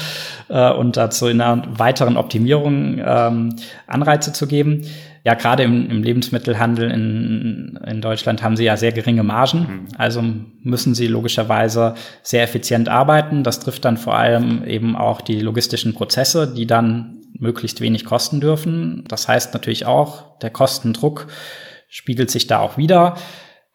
[0.47, 3.56] äh, und dazu in einer weiteren Optimierung ähm,
[3.88, 4.86] Anreize zu geben
[5.24, 9.60] ja, gerade im, im Lebensmittelhandel in, in Deutschland haben sie ja sehr geringe Margen.
[9.60, 9.88] Mhm.
[9.98, 10.24] Also
[10.64, 13.44] müssen sie logischerweise sehr effizient arbeiten.
[13.44, 18.42] Das trifft dann vor allem eben auch die logistischen Prozesse, die dann möglichst wenig kosten
[18.42, 19.04] dürfen.
[19.08, 21.28] Das heißt natürlich auch, der Kostendruck
[21.88, 23.16] spiegelt sich da auch wieder.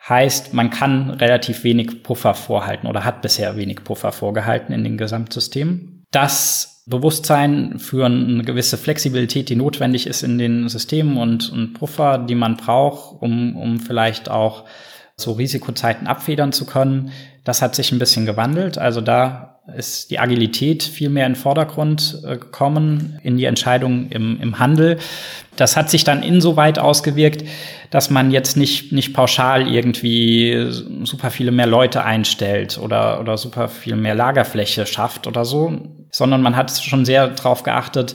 [0.08, 4.96] Heißt, man kann relativ wenig Puffer vorhalten oder hat bisher wenig Puffer vorgehalten in den
[4.96, 5.95] Gesamtsystemen.
[6.16, 12.16] Das Bewusstsein für eine gewisse Flexibilität, die notwendig ist in den Systemen und, und Puffer,
[12.16, 14.64] die man braucht, um, um vielleicht auch
[15.14, 17.12] so Risikozeiten abfedern zu können.
[17.44, 18.78] Das hat sich ein bisschen gewandelt.
[18.78, 24.08] Also da ist die Agilität viel mehr in den Vordergrund äh, gekommen in die Entscheidung
[24.10, 24.98] im, im Handel.
[25.56, 27.44] Das hat sich dann insoweit ausgewirkt,
[27.90, 30.66] dass man jetzt nicht, nicht pauschal irgendwie
[31.04, 36.42] super viele mehr Leute einstellt oder, oder super viel mehr Lagerfläche schafft oder so, sondern
[36.42, 38.14] man hat schon sehr darauf geachtet,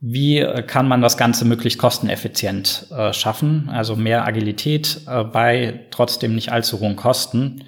[0.00, 6.34] wie kann man das Ganze möglichst kosteneffizient äh, schaffen, also mehr Agilität äh, bei trotzdem
[6.34, 7.64] nicht allzu hohen Kosten.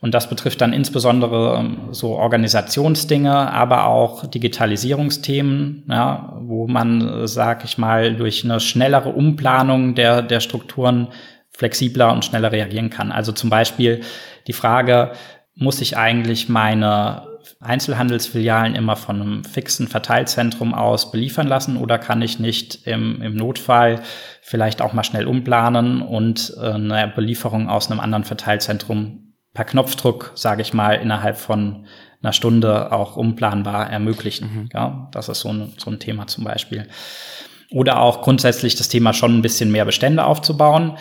[0.00, 7.28] Und das betrifft dann insbesondere ähm, so Organisationsdinge, aber auch Digitalisierungsthemen, ja, wo man, äh,
[7.28, 11.08] sag ich mal, durch eine schnellere Umplanung der, der Strukturen
[11.50, 13.10] flexibler und schneller reagieren kann.
[13.10, 14.02] Also zum Beispiel
[14.46, 15.12] die Frage,
[15.54, 17.22] muss ich eigentlich meine
[17.60, 23.34] Einzelhandelsfilialen immer von einem fixen Verteilzentrum aus beliefern lassen oder kann ich nicht im, im
[23.34, 24.02] Notfall
[24.42, 29.25] vielleicht auch mal schnell umplanen und äh, eine Belieferung aus einem anderen Verteilzentrum
[29.56, 31.86] per Knopfdruck, sage ich mal, innerhalb von
[32.22, 34.50] einer Stunde auch umplanbar ermöglichen.
[34.52, 34.68] Mhm.
[34.72, 36.86] Ja, das ist so ein, so ein Thema zum Beispiel.
[37.72, 40.98] Oder auch grundsätzlich das Thema schon ein bisschen mehr Bestände aufzubauen.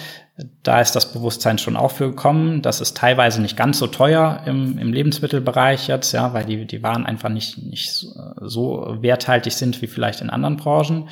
[0.64, 2.62] Da ist das Bewusstsein schon auch für gekommen.
[2.62, 6.82] Das ist teilweise nicht ganz so teuer im, im Lebensmittelbereich jetzt, ja, weil die, die
[6.82, 11.10] Waren einfach nicht, nicht so werthaltig sind wie vielleicht in anderen Branchen.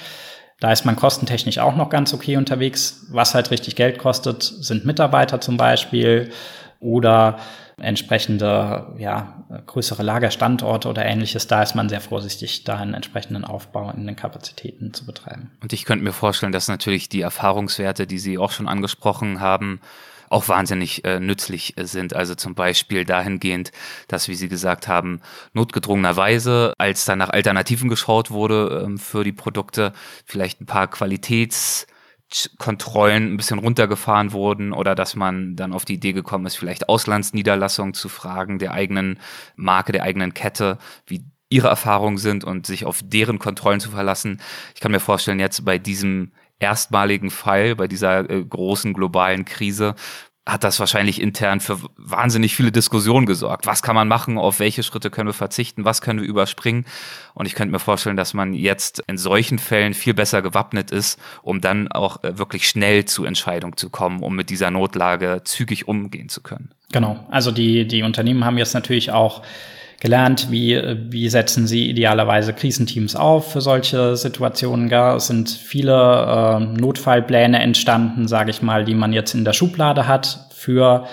[0.62, 3.08] Da ist man kostentechnisch auch noch ganz okay unterwegs.
[3.12, 6.30] Was halt richtig Geld kostet, sind Mitarbeiter zum Beispiel
[6.84, 7.40] oder
[7.78, 13.92] entsprechende, ja, größere Lagerstandorte oder ähnliches, da ist man sehr vorsichtig, da einen entsprechenden Aufbau
[13.92, 15.52] in den Kapazitäten zu betreiben.
[15.62, 19.80] Und ich könnte mir vorstellen, dass natürlich die Erfahrungswerte, die Sie auch schon angesprochen haben,
[20.30, 22.16] auch wahnsinnig äh, nützlich sind.
[22.16, 23.72] Also zum Beispiel dahingehend,
[24.08, 25.22] dass, wie Sie gesagt haben,
[25.54, 29.94] notgedrungenerweise, als dann nach Alternativen geschaut wurde ähm, für die Produkte,
[30.26, 31.88] vielleicht ein paar Qualitäts-
[32.58, 36.90] Kontrollen ein bisschen runtergefahren wurden oder dass man dann auf die Idee gekommen ist, vielleicht
[36.90, 39.20] Auslandsniederlassungen zu fragen, der eigenen
[39.56, 44.42] Marke, der eigenen Kette, wie ihre Erfahrungen sind und sich auf deren Kontrollen zu verlassen.
[44.74, 49.96] Ich kann mir vorstellen, jetzt bei diesem erstmaligen Fall, bei dieser äh, großen globalen Krise,
[50.46, 53.66] hat das wahrscheinlich intern für wahnsinnig viele Diskussionen gesorgt.
[53.66, 54.38] Was kann man machen?
[54.38, 55.86] Auf welche Schritte können wir verzichten?
[55.86, 56.86] Was können wir überspringen?
[57.34, 61.18] Und ich könnte mir vorstellen, dass man jetzt in solchen Fällen viel besser gewappnet ist,
[61.44, 65.88] um dann auch äh, wirklich schnell zu Entscheidung zu kommen, um mit dieser Notlage zügig
[65.88, 66.72] umgehen zu können.
[66.92, 67.26] Genau.
[67.32, 69.44] Also die, die Unternehmen haben jetzt natürlich auch
[70.04, 70.78] gelernt, wie,
[71.10, 74.90] wie setzen sie idealerweise Krisenteams auf für solche Situationen.
[74.90, 75.16] Gar.
[75.16, 80.06] Es sind viele äh, Notfallpläne entstanden, sage ich mal, die man jetzt in der Schublade
[80.06, 81.06] hat für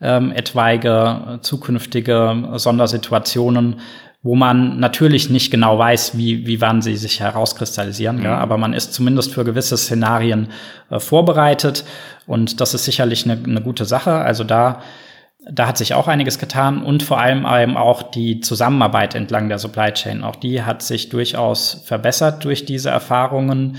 [0.00, 3.80] ähm, etwaige zukünftige Sondersituationen,
[4.22, 8.26] wo man natürlich nicht genau weiß, wie, wie wann sie sich herauskristallisieren, mhm.
[8.28, 10.48] aber man ist zumindest für gewisse Szenarien
[10.88, 11.84] äh, vorbereitet
[12.26, 14.12] und das ist sicherlich eine, eine gute Sache.
[14.12, 14.80] Also da
[15.50, 19.58] da hat sich auch einiges getan und vor allem eben auch die Zusammenarbeit entlang der
[19.58, 20.24] Supply Chain.
[20.24, 23.76] Auch die hat sich durchaus verbessert durch diese Erfahrungen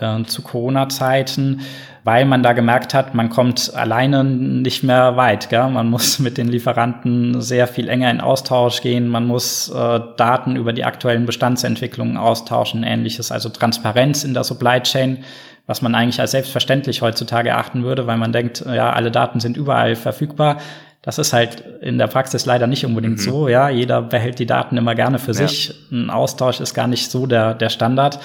[0.00, 1.60] äh, zu Corona-Zeiten,
[2.02, 5.48] weil man da gemerkt hat, man kommt alleine nicht mehr weit.
[5.48, 5.68] Gell?
[5.70, 9.08] Man muss mit den Lieferanten sehr viel enger in Austausch gehen.
[9.08, 13.30] Man muss äh, Daten über die aktuellen Bestandsentwicklungen austauschen, ähnliches.
[13.30, 15.24] Also Transparenz in der Supply Chain
[15.66, 19.56] was man eigentlich als selbstverständlich heutzutage erachten würde, weil man denkt, ja, alle Daten sind
[19.56, 20.58] überall verfügbar.
[21.06, 23.22] Das ist halt in der Praxis leider nicht unbedingt mhm.
[23.22, 23.48] so.
[23.48, 25.46] Ja, jeder behält die Daten immer gerne für ja.
[25.46, 25.72] sich.
[25.92, 28.18] Ein Austausch ist gar nicht so der, der Standard.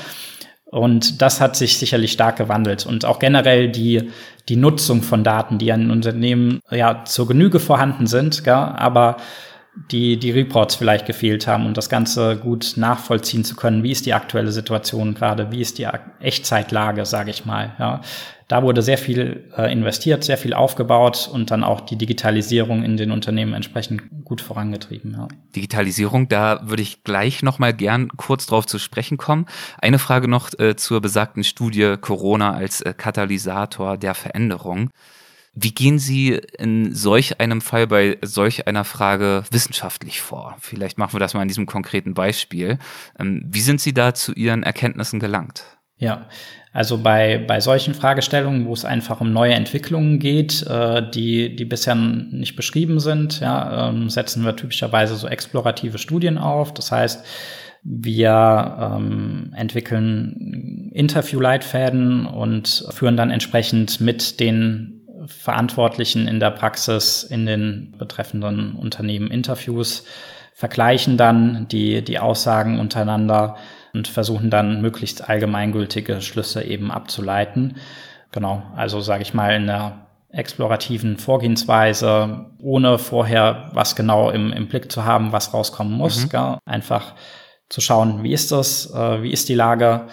[0.65, 2.87] Und das hat sich sicherlich stark gewandelt.
[2.87, 4.09] Und auch generell die,
[4.49, 9.17] die Nutzung von Daten, die an Unternehmen ja zur Genüge vorhanden sind, gell, aber
[9.73, 13.83] die, die Reports vielleicht gefehlt haben, um das Ganze gut nachvollziehen zu können.
[13.83, 15.51] Wie ist die aktuelle Situation gerade?
[15.51, 15.87] Wie ist die
[16.19, 17.73] Echtzeitlage, sage ich mal?
[17.79, 18.01] Ja.
[18.49, 22.97] Da wurde sehr viel äh, investiert, sehr viel aufgebaut und dann auch die Digitalisierung in
[22.97, 25.13] den Unternehmen entsprechend gut vorangetrieben.
[25.13, 25.29] Ja.
[25.55, 29.45] Digitalisierung, da würde ich gleich noch mal gern kurz drauf zu sprechen kommen.
[29.81, 34.89] Eine Frage noch äh, zur besagten Studie Corona als äh, Katalysator der Veränderung.
[35.53, 40.55] Wie gehen Sie in solch einem Fall bei solch einer Frage wissenschaftlich vor?
[40.61, 42.79] Vielleicht machen wir das mal in diesem konkreten Beispiel.
[43.19, 45.65] Ähm, wie sind Sie da zu Ihren Erkenntnissen gelangt?
[45.97, 46.27] Ja,
[46.73, 51.65] also bei, bei solchen Fragestellungen, wo es einfach um neue Entwicklungen geht, äh, die, die
[51.65, 56.73] bisher nicht beschrieben sind, ja, ähm, setzen wir typischerweise so explorative Studien auf.
[56.73, 57.25] Das heißt,
[57.83, 67.45] wir ähm, entwickeln Interviewleitfäden und führen dann entsprechend mit den Verantwortlichen in der Praxis in
[67.45, 70.05] den betreffenden Unternehmen Interviews,
[70.53, 73.57] vergleichen dann die, die Aussagen untereinander
[73.93, 77.77] und versuchen dann möglichst allgemeingültige Schlüsse eben abzuleiten.
[78.31, 84.67] Genau, also sage ich mal in der explorativen Vorgehensweise, ohne vorher was genau im, im
[84.67, 86.31] Blick zu haben, was rauskommen muss.
[86.31, 86.57] Mhm.
[86.65, 87.15] Einfach
[87.69, 90.07] zu schauen, wie ist das, äh, wie ist die Lage,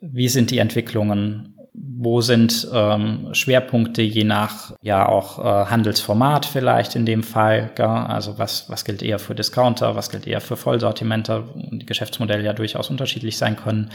[0.00, 6.94] wie sind die Entwicklungen wo sind ähm, Schwerpunkte je nach ja auch äh, Handelsformat vielleicht
[6.94, 7.72] in dem Fall.
[7.74, 7.86] Gell?
[7.86, 12.52] Also was, was gilt eher für Discounter, was gilt eher für Vollsortimenter, die Geschäftsmodelle ja
[12.52, 13.90] durchaus unterschiedlich sein können.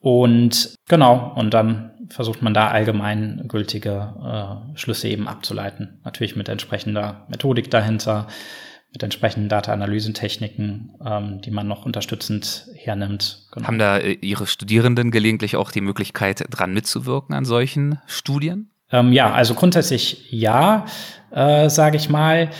[0.00, 6.00] Und genau, und dann versucht man da allgemeingültige äh, Schlüsse eben abzuleiten.
[6.04, 8.26] Natürlich mit entsprechender Methodik dahinter
[8.92, 13.46] mit entsprechenden Data-Analysentechniken, ähm, die man noch unterstützend hernimmt.
[13.52, 13.66] Genau.
[13.66, 18.70] Haben da äh, Ihre Studierenden gelegentlich auch die Möglichkeit, dran mitzuwirken an solchen Studien?
[18.90, 20.86] Ähm, ja, also grundsätzlich ja,
[21.30, 22.50] äh, sage ich mal.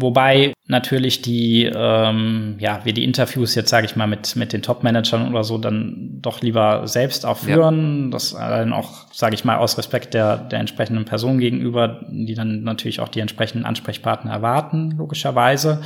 [0.00, 4.62] Wobei natürlich die, ähm, ja, wir die Interviews jetzt, sage ich mal, mit, mit den
[4.62, 8.04] Top-Managern oder so dann doch lieber selbst auch führen.
[8.04, 8.10] Ja.
[8.12, 12.62] Das dann auch, sage ich mal, aus Respekt der, der entsprechenden Person gegenüber, die dann
[12.62, 15.82] natürlich auch die entsprechenden Ansprechpartner erwarten, logischerweise.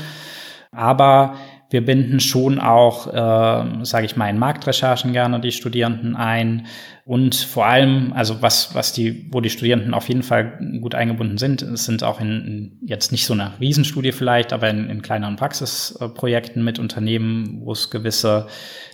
[0.73, 1.37] Aber
[1.73, 6.67] wir binden schon auch, äh, sage ich mal, in Marktrecherchen gerne die Studierenden ein.
[7.05, 11.39] Und vor allem, also was, was die, wo die Studierenden auf jeden Fall gut eingebunden
[11.39, 16.63] sind, sind auch in, jetzt nicht so einer Riesenstudie vielleicht, aber in, in kleineren Praxisprojekten
[16.63, 18.47] mit Unternehmen, wo es gewisse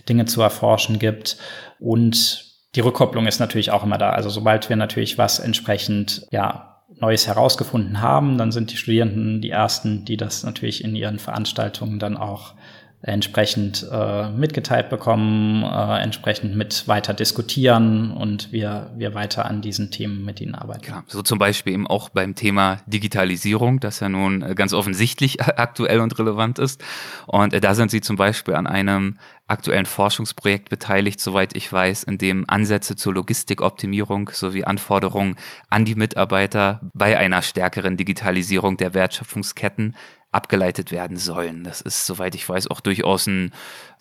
[0.09, 1.37] Dinge zu erforschen gibt.
[1.81, 4.11] Und die Rückkopplung ist natürlich auch immer da.
[4.11, 9.51] Also sobald wir natürlich was entsprechend, ja, Neues herausgefunden haben, dann sind die Studierenden die
[9.51, 12.55] ersten, die das natürlich in ihren Veranstaltungen dann auch
[13.01, 19.93] entsprechend äh, mitgeteilt bekommen, äh, entsprechend mit weiter diskutieren und wir, wir weiter an diesen
[19.93, 20.85] Themen mit ihnen arbeiten.
[20.89, 25.41] Ja, so zum Beispiel eben auch beim Thema Digitalisierung, das ja nun äh, ganz offensichtlich
[25.59, 26.83] aktuell und relevant ist.
[27.27, 32.03] Und äh, da sind Sie zum Beispiel an einem aktuellen Forschungsprojekt beteiligt, soweit ich weiß,
[32.03, 35.37] in dem Ansätze zur Logistikoptimierung sowie Anforderungen
[35.71, 39.95] an die Mitarbeiter bei einer stärkeren Digitalisierung der Wertschöpfungsketten
[40.31, 41.65] abgeleitet werden sollen.
[41.65, 43.53] Das ist, soweit ich weiß, auch durchaus ein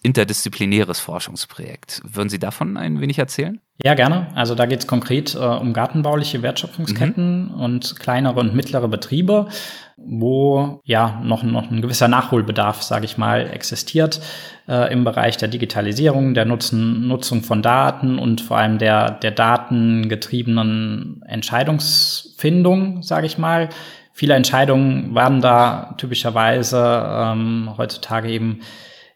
[0.03, 2.01] interdisziplinäres Forschungsprojekt.
[2.03, 3.61] Würden Sie davon ein wenig erzählen?
[3.81, 4.27] Ja, gerne.
[4.35, 7.53] Also da geht es konkret äh, um gartenbauliche Wertschöpfungsketten mhm.
[7.53, 9.47] und kleinere und mittlere Betriebe,
[9.95, 14.19] wo ja noch, noch ein gewisser Nachholbedarf, sage ich mal, existiert
[14.67, 19.31] äh, im Bereich der Digitalisierung, der Nutzen, Nutzung von Daten und vor allem der, der
[19.31, 23.69] datengetriebenen Entscheidungsfindung, sage ich mal.
[24.17, 28.61] Viele Entscheidungen werden da typischerweise ähm, heutzutage eben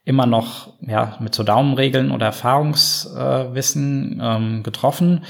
[0.06, 5.24] immer noch ja, mit so Daumenregeln oder Erfahrungswissen äh, ähm, getroffen.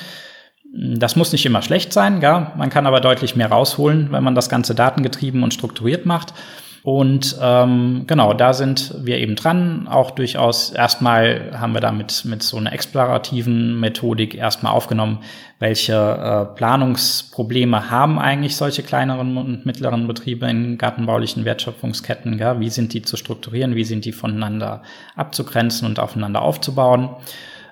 [0.74, 2.52] Das muss nicht immer schlecht sein, ja.
[2.58, 6.34] Man kann aber deutlich mehr rausholen, wenn man das Ganze datengetrieben und strukturiert macht.
[6.84, 9.88] Und ähm, genau, da sind wir eben dran.
[9.88, 15.20] Auch durchaus erstmal haben wir da mit, mit so einer explorativen Methodik erstmal aufgenommen,
[15.60, 22.39] welche äh, Planungsprobleme haben eigentlich solche kleineren und mittleren Betriebe in gartenbaulichen Wertschöpfungsketten.
[22.39, 22.60] Ja?
[22.60, 23.76] Wie sind die zu strukturieren?
[23.76, 24.82] Wie sind die voneinander
[25.15, 27.10] abzugrenzen und aufeinander aufzubauen?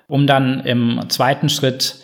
[0.07, 1.95] Um dann im zweiten Schritt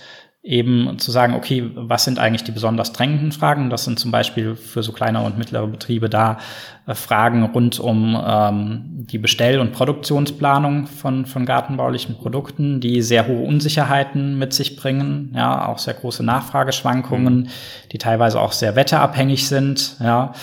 [0.46, 3.72] eben zu sagen, okay, was sind eigentlich die besonders drängenden Fragen?
[3.72, 6.38] Das sind zum Beispiel für so kleine und mittlere Betriebe da
[6.86, 13.26] äh, Fragen rund um ähm, die Bestell- und Produktionsplanung von, von gartenbaulichen Produkten, die sehr
[13.26, 17.48] hohe Unsicherheiten mit sich bringen, ja, auch sehr große Nachfrageschwankungen, mhm.
[17.92, 20.34] die teilweise auch sehr wetterabhängig sind, ja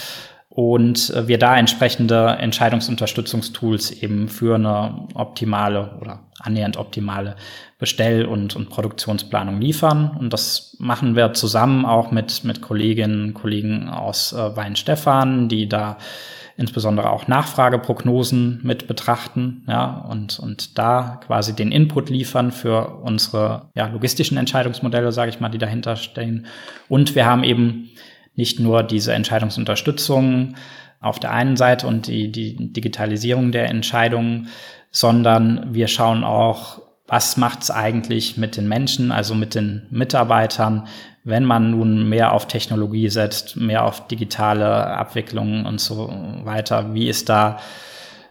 [0.55, 7.37] und äh, wir da entsprechende Entscheidungsunterstützungstools eben für eine optimale oder annähernd optimale
[7.79, 10.17] Bestell- und, und Produktionsplanung liefern.
[10.19, 15.69] Und das machen wir zusammen auch mit, mit Kolleginnen und Kollegen aus äh, Weinstefan, die
[15.69, 15.99] da
[16.57, 23.71] insbesondere auch Nachfrageprognosen mit betrachten, ja, und, und da quasi den Input liefern für unsere
[23.75, 26.47] ja, logistischen Entscheidungsmodelle, sage ich mal, die dahinter stehen.
[26.89, 27.91] Und wir haben eben
[28.35, 30.55] nicht nur diese Entscheidungsunterstützung
[31.01, 34.49] auf der einen Seite und die, die Digitalisierung der Entscheidungen,
[34.93, 40.87] sondern wir schauen auch, was macht es eigentlich mit den Menschen, also mit den Mitarbeitern,
[41.25, 46.09] wenn man nun mehr auf Technologie setzt, mehr auf digitale Abwicklungen und so
[46.45, 46.95] weiter.
[46.95, 47.59] Wie ist da,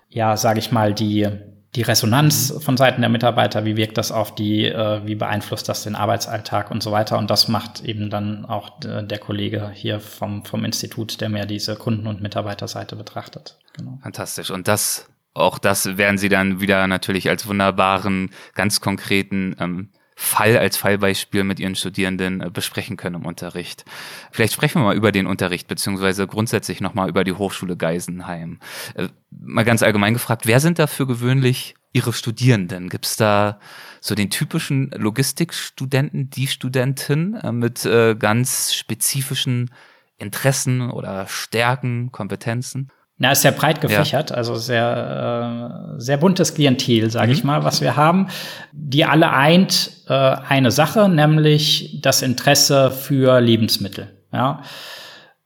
[0.10, 1.28] ja, sage ich mal, die
[1.76, 5.84] die Resonanz von Seiten der Mitarbeiter, wie wirkt das auf die, äh, wie beeinflusst das
[5.84, 7.18] den Arbeitsalltag und so weiter.
[7.18, 11.76] Und das macht eben dann auch der Kollege hier vom, vom Institut, der mehr diese
[11.76, 13.58] Kunden- und Mitarbeiterseite betrachtet.
[13.74, 14.00] Genau.
[14.04, 14.52] Fantastisch.
[14.52, 19.90] Und das, auch das werden Sie dann wieder natürlich als wunderbaren, ganz konkreten ähm,
[20.22, 23.86] Fall als Fallbeispiel mit Ihren Studierenden äh, besprechen können im Unterricht.
[24.32, 28.60] Vielleicht sprechen wir mal über den Unterricht, beziehungsweise grundsätzlich nochmal über die Hochschule Geisenheim.
[28.94, 32.90] Äh, mal ganz allgemein gefragt, wer sind da für gewöhnlich Ihre Studierenden?
[32.90, 33.60] Gibt es da
[34.00, 37.82] so den typischen Logistikstudenten, die Studentin äh, mit
[38.20, 39.72] ganz spezifischen
[40.18, 42.92] Interessen oder Stärken, Kompetenzen?
[43.22, 44.36] Na, ist sehr breit gefächert, ja.
[44.36, 47.34] also sehr, äh, sehr buntes Klientel, sage mhm.
[47.34, 48.30] ich mal, was wir haben.
[48.72, 54.08] Die alle eint äh, eine Sache, nämlich das Interesse für Lebensmittel.
[54.34, 54.64] Ja,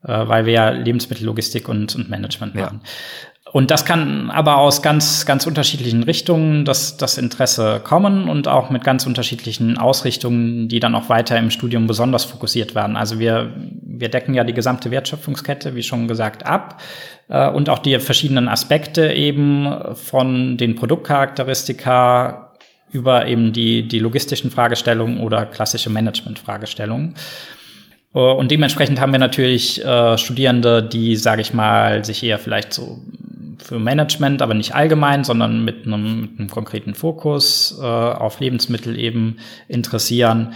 [0.03, 2.79] äh, weil wir ja Lebensmittellogistik und, und Management machen.
[2.81, 2.89] Ja.
[3.55, 8.69] Und das kann aber aus ganz, ganz unterschiedlichen Richtungen das, das Interesse kommen und auch
[8.69, 12.97] mit ganz unterschiedlichen Ausrichtungen, die dann auch weiter im Studium besonders fokussiert werden.
[12.97, 16.81] Also wir, wir decken ja die gesamte Wertschöpfungskette, wie schon gesagt, ab
[17.29, 22.51] äh, und auch die verschiedenen Aspekte eben von den Produktcharakteristika
[22.91, 27.15] über eben die, die logistischen Fragestellungen oder klassische Management-Fragestellungen.
[28.13, 32.73] Äh, und dementsprechend haben wir natürlich äh, Studierende, die, sage ich mal, sich eher vielleicht
[32.73, 32.99] so
[33.65, 38.97] für Management, aber nicht allgemein, sondern mit einem, mit einem konkreten Fokus äh, auf Lebensmittel
[38.97, 40.53] eben interessieren.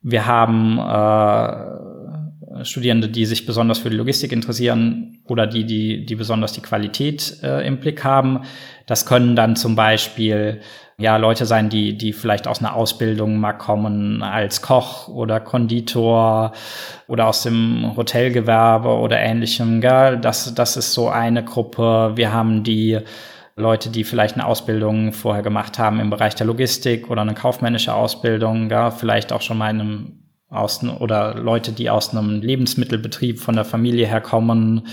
[0.00, 2.05] Wir haben äh,
[2.64, 7.38] Studierende, die sich besonders für die Logistik interessieren oder die, die, die besonders die Qualität
[7.42, 8.42] äh, im Blick haben.
[8.86, 10.60] Das können dann zum Beispiel
[10.98, 16.52] ja Leute sein, die, die vielleicht aus einer Ausbildung mal kommen als Koch oder Konditor
[17.06, 19.80] oder aus dem Hotelgewerbe oder ähnlichem.
[19.80, 20.18] Gell?
[20.18, 22.12] Das, das ist so eine Gruppe.
[22.14, 23.00] Wir haben die
[23.56, 27.94] Leute, die vielleicht eine Ausbildung vorher gemacht haben im Bereich der Logistik oder eine kaufmännische
[27.94, 28.90] Ausbildung, gell?
[28.90, 30.25] vielleicht auch schon mal in einem
[30.56, 34.86] aus oder Leute, die aus einem Lebensmittelbetrieb von der Familie herkommen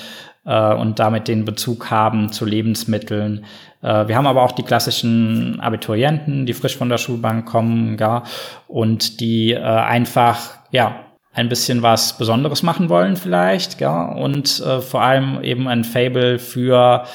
[0.45, 3.45] äh, und damit den Bezug haben zu Lebensmitteln.
[3.82, 8.23] Äh, wir haben aber auch die klassischen Abiturienten, die frisch von der Schulbank kommen, gar
[8.67, 10.96] und die äh, einfach ja
[11.33, 16.38] ein bisschen was Besonderes machen wollen vielleicht, ja, und äh, vor allem eben ein Fable
[16.38, 17.06] für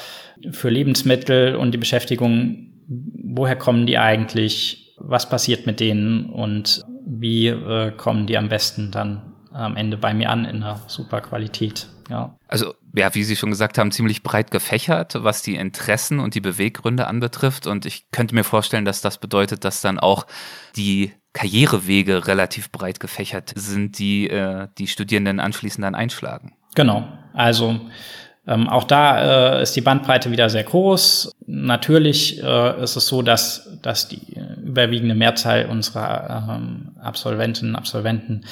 [0.51, 2.67] für Lebensmittel und die Beschäftigung.
[2.87, 4.95] Woher kommen die eigentlich?
[4.97, 6.83] Was passiert mit denen und
[7.19, 11.21] wie äh, kommen die am besten dann am Ende bei mir an in einer super
[11.21, 11.87] Qualität?
[12.09, 12.35] Ja.
[12.47, 16.41] Also ja, wie Sie schon gesagt haben, ziemlich breit gefächert, was die Interessen und die
[16.41, 17.67] Beweggründe anbetrifft.
[17.67, 20.25] Und ich könnte mir vorstellen, dass das bedeutet, dass dann auch
[20.75, 26.53] die Karrierewege relativ breit gefächert sind, die äh, die Studierenden anschließend dann einschlagen.
[26.73, 27.07] Genau.
[27.33, 27.79] Also
[28.47, 31.31] ähm, auch da äh, ist die Bandbreite wieder sehr groß.
[31.45, 38.45] Natürlich äh, ist es so, dass, dass die überwiegende Mehrzahl unserer ähm, Absolventinnen Absolventen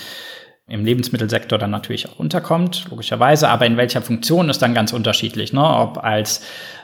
[0.69, 5.53] im Lebensmittelsektor dann natürlich auch unterkommt, logischerweise, aber in welcher Funktion ist dann ganz unterschiedlich,
[5.53, 5.63] ne?
[5.63, 6.41] ob als,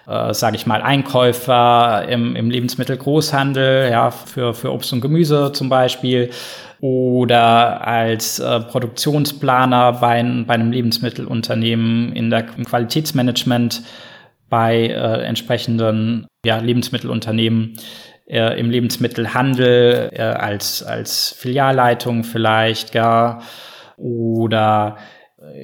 [0.08, 5.68] äh, sage ich mal, Einkäufer im, im Lebensmittelgroßhandel, ja, für, für Obst und Gemüse zum
[5.68, 6.30] Beispiel,
[6.80, 13.84] oder als äh, Produktionsplaner bei, bei einem Lebensmittelunternehmen in der im Qualitätsmanagement
[14.50, 17.76] bei äh, entsprechenden ja, Lebensmittelunternehmen
[18.26, 23.44] äh, im Lebensmittelhandel äh, als, als Filialleitung vielleicht gar
[23.98, 24.98] oder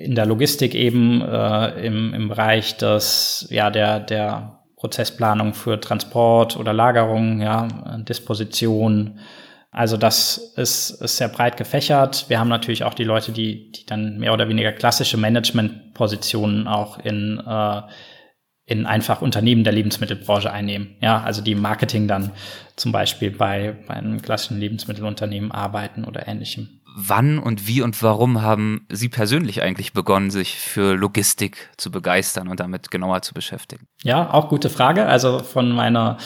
[0.03, 6.57] in der Logistik eben äh, im, im Bereich des, ja, der, der Prozessplanung für Transport
[6.57, 7.68] oder Lagerung, ja,
[7.99, 9.20] Disposition,
[9.72, 12.26] also das ist, ist sehr breit gefächert.
[12.28, 16.97] Wir haben natürlich auch die Leute, die, die dann mehr oder weniger klassische Managementpositionen auch
[16.99, 17.82] in, äh,
[18.70, 20.95] in einfach Unternehmen der Lebensmittelbranche einnehmen.
[21.01, 22.32] Ja, also die im Marketing dann
[22.76, 26.70] zum Beispiel bei, bei einem klassischen Lebensmittelunternehmen arbeiten oder ähnlichem.
[26.95, 32.47] Wann und wie und warum haben Sie persönlich eigentlich begonnen, sich für Logistik zu begeistern
[32.47, 33.88] und damit genauer zu beschäftigen?
[34.03, 35.07] Ja, auch gute Frage.
[35.07, 36.17] Also von meiner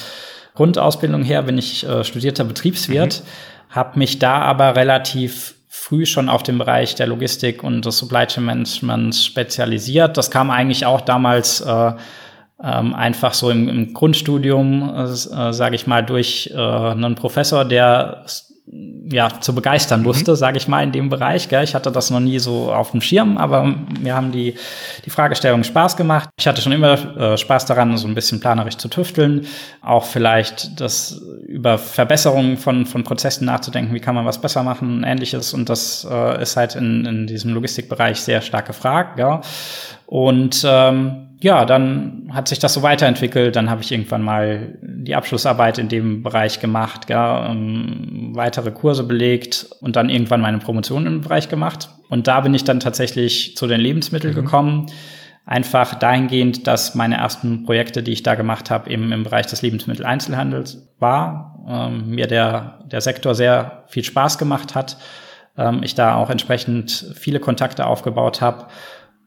[0.56, 3.76] Grundausbildung her bin ich äh, studierter Betriebswirt, mhm.
[3.76, 8.28] habe mich da aber relativ früh schon auf den Bereich der Logistik und des Supply
[8.28, 10.18] Chain Managements spezialisiert.
[10.18, 11.94] Das kam eigentlich auch damals äh,
[12.64, 17.66] ähm, einfach so im, im Grundstudium, äh, äh sage ich mal, durch äh, einen Professor,
[17.66, 18.26] der
[18.66, 20.06] ja, zu begeistern mhm.
[20.06, 21.50] wusste, sage ich mal, in dem Bereich.
[21.50, 21.64] Gell.
[21.64, 24.56] Ich hatte das noch nie so auf dem Schirm, aber mir haben die,
[25.06, 26.30] die Fragestellungen Spaß gemacht.
[26.40, 29.46] Ich hatte schon immer äh, Spaß daran, so ein bisschen planerisch zu tüfteln,
[29.82, 35.04] auch vielleicht das über Verbesserungen von, von Prozessen nachzudenken, wie kann man was besser machen,
[35.04, 35.54] ähnliches.
[35.54, 39.18] Und das äh, ist halt in, in diesem Logistikbereich sehr stark gefragt.
[39.18, 39.42] Gell.
[40.06, 43.58] Und ähm, ja, dann hat sich das so weiterentwickelt.
[43.58, 49.04] Dann habe ich irgendwann mal die Abschlussarbeit in dem Bereich gemacht, ja, um, weitere Kurse
[49.04, 51.90] belegt und dann irgendwann meine Promotion im Bereich gemacht.
[52.08, 54.38] Und da bin ich dann tatsächlich zu den Lebensmitteln mhm.
[54.38, 54.86] gekommen.
[55.46, 59.62] Einfach dahingehend, dass meine ersten Projekte, die ich da gemacht habe, eben im Bereich des
[59.62, 61.60] Lebensmitteleinzelhandels war.
[61.68, 64.98] Ähm, mir der, der Sektor sehr viel Spaß gemacht hat.
[65.58, 68.68] Ähm, ich da auch entsprechend viele Kontakte aufgebaut habe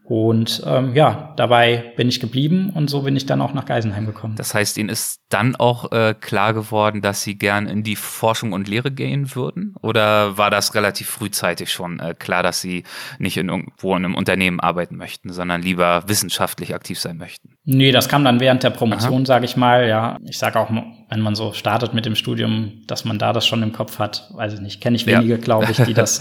[0.08, 4.06] und ähm, ja, dabei bin ich geblieben und so bin ich dann auch nach Geisenheim
[4.06, 4.36] gekommen.
[4.36, 8.52] Das heißt, Ihnen ist dann auch äh, klar geworden, dass Sie gern in die Forschung
[8.52, 9.74] und Lehre gehen würden?
[9.82, 12.84] Oder war das relativ frühzeitig schon äh, klar, dass Sie
[13.18, 17.56] nicht in irgendwo in einem Unternehmen arbeiten möchten, sondern lieber wissenschaftlich aktiv sein möchten?
[17.64, 19.88] Nee, das kam dann während der Promotion, sage ich mal.
[19.88, 23.44] Ja, ich sage auch, wenn man so startet mit dem Studium, dass man da das
[23.44, 24.30] schon im Kopf hat.
[24.34, 25.36] Weiß ich nicht, kenne ich wenige, ja.
[25.36, 26.20] glaube ich, die das,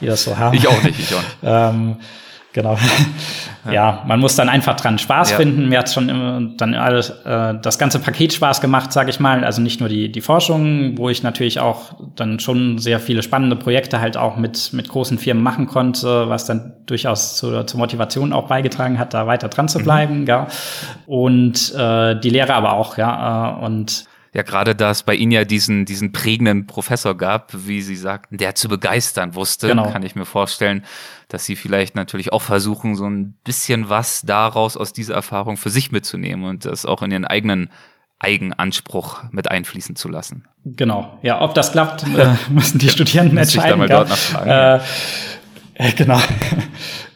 [0.00, 0.56] die das so haben.
[0.56, 1.36] Ich auch nicht, ich auch nicht.
[1.42, 1.96] ähm,
[2.54, 2.78] Genau.
[3.66, 3.72] Ja.
[3.72, 4.02] ja.
[4.06, 5.36] man muss dann einfach dran Spaß ja.
[5.36, 5.68] finden.
[5.68, 9.44] Mir hat schon immer dann alles äh, das ganze Paket Spaß gemacht, sage ich mal.
[9.44, 13.56] Also nicht nur die die Forschung, wo ich natürlich auch dann schon sehr viele spannende
[13.56, 18.32] Projekte halt auch mit mit großen Firmen machen konnte, was dann durchaus zur, zur Motivation
[18.32, 19.82] auch beigetragen hat, da weiter dran zu mhm.
[19.82, 20.20] bleiben.
[20.20, 20.26] Mhm.
[20.26, 20.46] Ja.
[21.06, 23.58] Und äh, die Lehre aber auch, ja.
[23.58, 24.04] Äh, und
[24.34, 28.36] ja, gerade da es bei Ihnen ja diesen, diesen prägenden Professor gab, wie Sie sagten,
[28.36, 29.88] der zu begeistern wusste, genau.
[29.90, 30.84] kann ich mir vorstellen,
[31.28, 35.70] dass Sie vielleicht natürlich auch versuchen, so ein bisschen was daraus aus dieser Erfahrung für
[35.70, 37.70] sich mitzunehmen und das auch in Ihren eigenen
[38.18, 40.48] Eigenanspruch mit einfließen zu lassen.
[40.64, 41.16] Genau.
[41.22, 43.66] Ja, ob das klappt, äh, müssen die Studierenden entscheiden.
[43.66, 44.50] Ich da mal dort nachfragen.
[44.50, 46.20] Äh, äh, genau.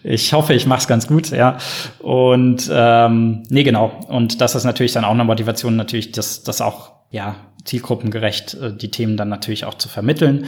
[0.05, 1.59] Ich hoffe, ich mache es ganz gut, ja.
[1.99, 4.01] Und ähm, nee, genau.
[4.09, 8.77] Und das ist natürlich dann auch eine Motivation, natürlich, das, das auch ja, zielgruppengerecht äh,
[8.77, 10.47] die Themen dann natürlich auch zu vermitteln.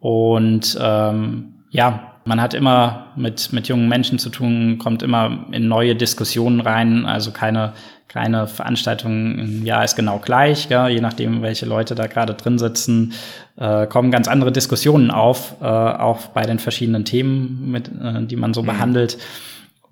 [0.00, 5.66] Und ähm, ja, man hat immer mit, mit jungen Menschen zu tun, kommt immer in
[5.66, 7.72] neue Diskussionen rein, also keine,
[8.06, 12.58] keine Veranstaltung im Jahr ist genau gleich, ja, je nachdem, welche Leute da gerade drin
[12.58, 13.14] sitzen,
[13.56, 18.36] äh, kommen ganz andere Diskussionen auf, äh, auch bei den verschiedenen Themen, mit, äh, die
[18.36, 18.66] man so mhm.
[18.66, 19.18] behandelt.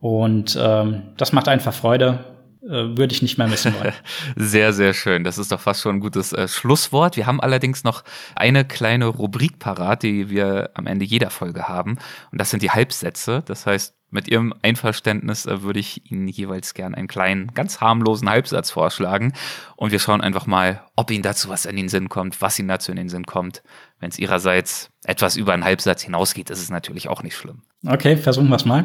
[0.00, 2.20] Und ähm, das macht einfach Freude
[2.68, 3.92] würde ich nicht mehr missen wollen.
[4.36, 5.24] Sehr, sehr schön.
[5.24, 7.16] Das ist doch fast schon ein gutes äh, Schlusswort.
[7.16, 8.02] Wir haben allerdings noch
[8.34, 11.98] eine kleine Rubrik parat, die wir am Ende jeder Folge haben.
[12.32, 13.42] Und das sind die Halbsätze.
[13.46, 18.28] Das heißt, mit Ihrem Einverständnis äh, würde ich Ihnen jeweils gern einen kleinen, ganz harmlosen
[18.28, 19.32] Halbsatz vorschlagen.
[19.76, 22.68] Und wir schauen einfach mal, ob Ihnen dazu was in den Sinn kommt, was Ihnen
[22.68, 23.62] dazu in den Sinn kommt.
[24.00, 27.62] Wenn es Ihrerseits etwas über einen Halbsatz hinausgeht, ist es natürlich auch nicht schlimm.
[27.86, 28.84] Okay, versuchen wir es mal.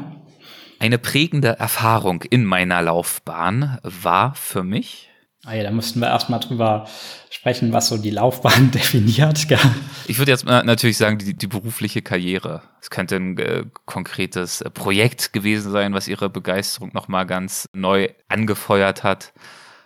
[0.82, 5.12] Eine prägende Erfahrung in meiner Laufbahn war für mich.
[5.46, 6.88] Ah ja, da müssten wir erstmal drüber
[7.30, 9.48] sprechen, was so die Laufbahn definiert.
[9.48, 9.60] Gell?
[10.08, 12.64] Ich würde jetzt natürlich sagen, die, die berufliche Karriere.
[12.82, 18.10] Es könnte ein äh, konkretes äh, Projekt gewesen sein, was ihre Begeisterung nochmal ganz neu
[18.28, 19.34] angefeuert hat.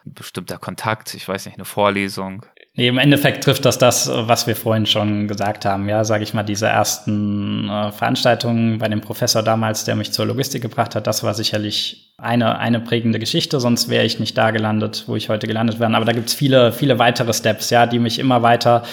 [0.06, 2.46] Ein bestimmter Kontakt, ich weiß nicht, eine Vorlesung.
[2.78, 5.88] Nee, im Endeffekt trifft das das, was wir vorhin schon gesagt haben.
[5.88, 10.26] Ja, sage ich mal, diese ersten äh, Veranstaltungen bei dem Professor damals, der mich zur
[10.26, 14.52] Logistik gebracht hat, das war sicherlich eine, eine prägende Geschichte, sonst wäre ich nicht da
[14.52, 15.96] gelandet, wo ich heute gelandet wäre.
[15.96, 18.84] Aber da gibt's viele, viele weitere Steps, ja, die mich immer weiter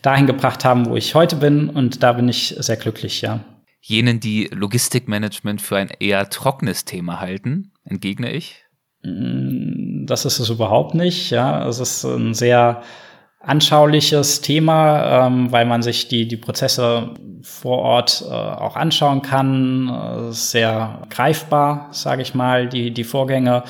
[0.00, 1.68] dahin gebracht haben, wo ich heute bin.
[1.68, 3.40] Und da bin ich sehr glücklich, ja.
[3.80, 8.64] Jenen, die Logistikmanagement für ein eher trockenes Thema halten, entgegne ich?
[9.02, 11.66] Mm, das ist es überhaupt nicht, ja.
[11.68, 12.82] Es ist ein sehr
[13.46, 17.10] anschauliches Thema, ähm, weil man sich die, die Prozesse
[17.42, 19.88] vor Ort äh, auch anschauen kann.
[19.88, 23.64] Äh, sehr greifbar, sage ich mal, die, die Vorgänge.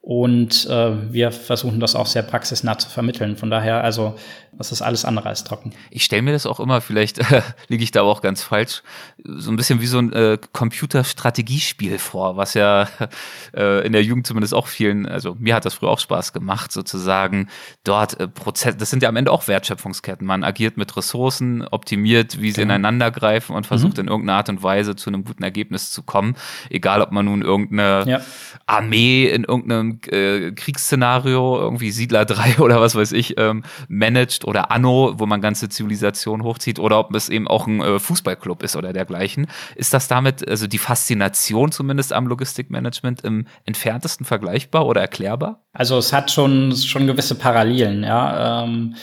[0.00, 3.36] Und äh, wir versuchen das auch sehr praxisnah zu vermitteln.
[3.36, 4.14] Von daher, also
[4.58, 5.72] das ist alles andere als trocken.
[5.90, 8.82] Ich stelle mir das auch immer, vielleicht äh, liege ich da aber auch ganz falsch,
[9.24, 12.88] so ein bisschen wie so ein äh, Computerstrategiespiel vor, was ja
[13.56, 16.72] äh, in der Jugend zumindest auch vielen, also mir hat das früher auch Spaß gemacht,
[16.72, 17.48] sozusagen
[17.84, 20.26] dort äh, Prozess, das sind ja am Ende auch Wertschöpfungsketten.
[20.26, 22.74] Man agiert mit Ressourcen, optimiert, wie sie genau.
[22.74, 24.02] ineinander greifen und versucht mhm.
[24.02, 26.34] in irgendeiner Art und Weise zu einem guten Ergebnis zu kommen.
[26.68, 28.20] Egal, ob man nun irgendeine ja.
[28.66, 34.70] Armee in irgendeinem äh, Kriegsszenario, irgendwie Siedler 3 oder was weiß ich, ähm, managt oder
[34.70, 38.76] Anno, wo man ganze Zivilisation hochzieht, oder ob es eben auch ein äh, Fußballclub ist
[38.76, 39.46] oder dergleichen.
[39.76, 45.62] Ist das damit, also die Faszination zumindest am Logistikmanagement im entferntesten vergleichbar oder erklärbar?
[45.72, 48.64] Also es hat schon, schon gewisse Parallelen, ja.
[48.64, 48.94] Ähm,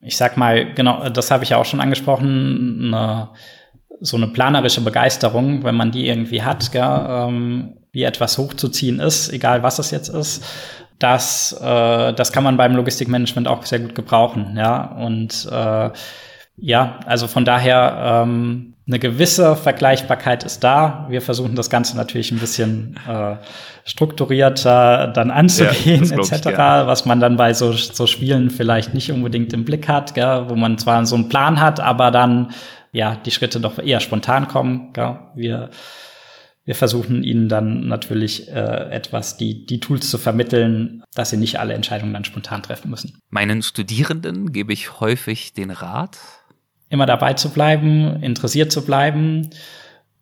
[0.00, 3.30] ich sag mal, genau, das habe ich ja auch schon angesprochen, eine,
[4.00, 9.32] so eine planerische Begeisterung, wenn man die irgendwie hat, gell, ähm, wie etwas hochzuziehen ist,
[9.32, 10.44] egal was es jetzt ist
[11.02, 14.54] das, äh, das kann man beim Logistikmanagement auch sehr gut gebrauchen.
[14.56, 15.90] Ja, und äh,
[16.56, 21.06] ja, also von daher ähm, eine gewisse Vergleichbarkeit ist da.
[21.08, 23.36] Wir versuchen das Ganze natürlich ein bisschen äh,
[23.84, 26.46] strukturierter dann anzugehen, ja, etc.,
[26.86, 30.44] was man dann bei so, so Spielen vielleicht nicht unbedingt im Blick hat, gell?
[30.48, 32.52] wo man zwar so einen Plan hat, aber dann
[32.92, 34.92] ja die Schritte doch eher spontan kommen.
[34.92, 35.18] Gell?
[35.34, 35.70] Wir
[36.64, 41.58] wir versuchen ihnen dann natürlich äh, etwas, die, die Tools zu vermitteln, dass sie nicht
[41.58, 43.18] alle Entscheidungen dann spontan treffen müssen.
[43.30, 46.18] Meinen Studierenden gebe ich häufig den Rat,
[46.92, 49.48] immer dabei zu bleiben, interessiert zu bleiben,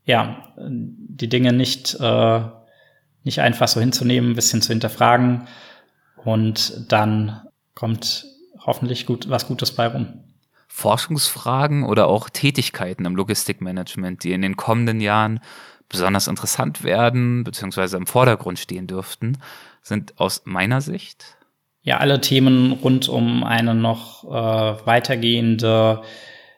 [0.05, 2.41] ja, die Dinge nicht, äh,
[3.25, 5.49] nicht einfach so hinzunehmen, ein bisschen zu hinterfragen
[6.25, 7.43] und dann
[7.75, 8.25] kommt
[8.65, 10.25] hoffentlich gut, was Gutes bei rum.
[10.69, 15.41] Forschungsfragen oder auch Tätigkeiten im Logistikmanagement, die in den kommenden Jahren
[15.91, 19.37] besonders interessant werden, beziehungsweise im Vordergrund stehen dürften,
[19.83, 21.37] sind aus meiner Sicht.
[21.83, 26.03] Ja, alle Themen rund um eine noch äh, weitergehende,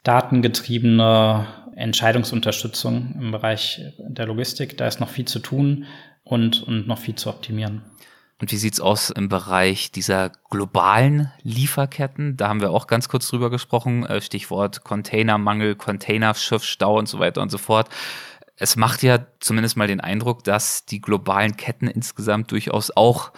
[0.04, 4.76] datengetriebene Entscheidungsunterstützung im Bereich der Logistik.
[4.76, 5.86] Da ist noch viel zu tun
[6.24, 7.82] und, und noch viel zu optimieren.
[8.40, 12.36] Und wie sieht's aus im Bereich dieser globalen Lieferketten?
[12.36, 14.04] Da haben wir auch ganz kurz drüber gesprochen.
[14.04, 17.88] Äh, Stichwort Containermangel, Containerschiffstau und so weiter und so fort
[18.56, 23.32] es macht ja zumindest mal den Eindruck, dass die globalen Ketten insgesamt durchaus auch,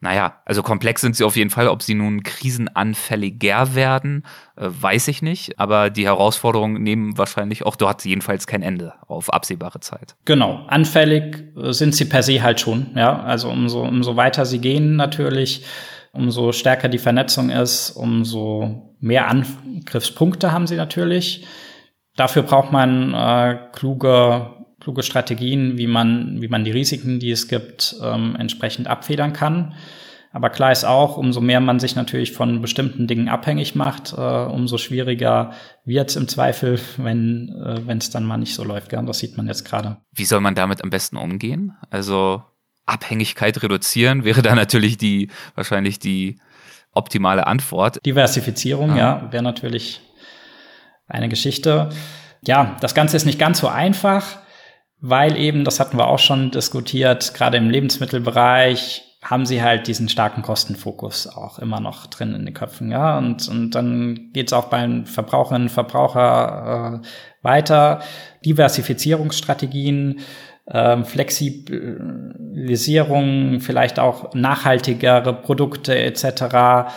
[0.00, 1.68] naja, also komplex sind sie auf jeden Fall.
[1.68, 5.58] Ob sie nun krisenanfälliger werden, äh, weiß ich nicht.
[5.58, 10.14] Aber die Herausforderungen nehmen wahrscheinlich auch dort jedenfalls kein Ende auf absehbare Zeit.
[10.26, 12.90] Genau, anfällig äh, sind sie per se halt schon.
[12.94, 15.64] Ja, also umso, umso weiter sie gehen natürlich,
[16.12, 21.46] umso stärker die Vernetzung ist, umso mehr Angriffspunkte haben sie natürlich.
[22.16, 24.55] Dafür braucht man äh, kluge
[24.86, 29.74] kluge Strategien, wie man, wie man die Risiken, die es gibt, ähm, entsprechend abfedern kann.
[30.30, 34.20] Aber klar ist auch, umso mehr man sich natürlich von bestimmten Dingen abhängig macht, äh,
[34.20, 37.48] umso schwieriger wird es im Zweifel, wenn
[37.88, 38.90] äh, es dann mal nicht so läuft.
[38.90, 39.04] Gell?
[39.04, 39.96] Das sieht man jetzt gerade.
[40.12, 41.72] Wie soll man damit am besten umgehen?
[41.90, 42.44] Also
[42.84, 46.38] Abhängigkeit reduzieren wäre da natürlich die wahrscheinlich die
[46.92, 47.98] optimale Antwort.
[48.06, 48.96] Diversifizierung, ah.
[48.96, 50.00] ja, wäre natürlich
[51.08, 51.88] eine Geschichte.
[52.46, 54.45] Ja, das Ganze ist nicht ganz so einfach
[55.00, 60.08] weil eben, das hatten wir auch schon diskutiert, gerade im Lebensmittelbereich haben sie halt diesen
[60.08, 63.18] starken Kostenfokus auch immer noch drin in den Köpfen, ja.
[63.18, 67.06] Und, und dann geht's auch beim Verbraucherinnen und Verbraucher äh,
[67.42, 68.02] weiter.
[68.44, 70.20] Diversifizierungsstrategien,
[70.66, 76.92] äh, Flexibilisierung, vielleicht auch nachhaltigere Produkte etc.,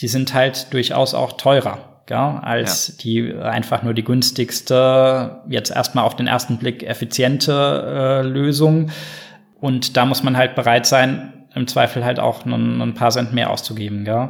[0.00, 2.94] die sind halt durchaus auch teurer ja, als ja.
[3.02, 8.90] die einfach nur die günstigste, jetzt erstmal auf den ersten Blick effiziente äh, Lösung.
[9.60, 13.32] Und da muss man halt bereit sein, im Zweifel halt auch ein, ein paar Cent
[13.32, 14.04] mehr auszugeben.
[14.04, 14.28] Gell?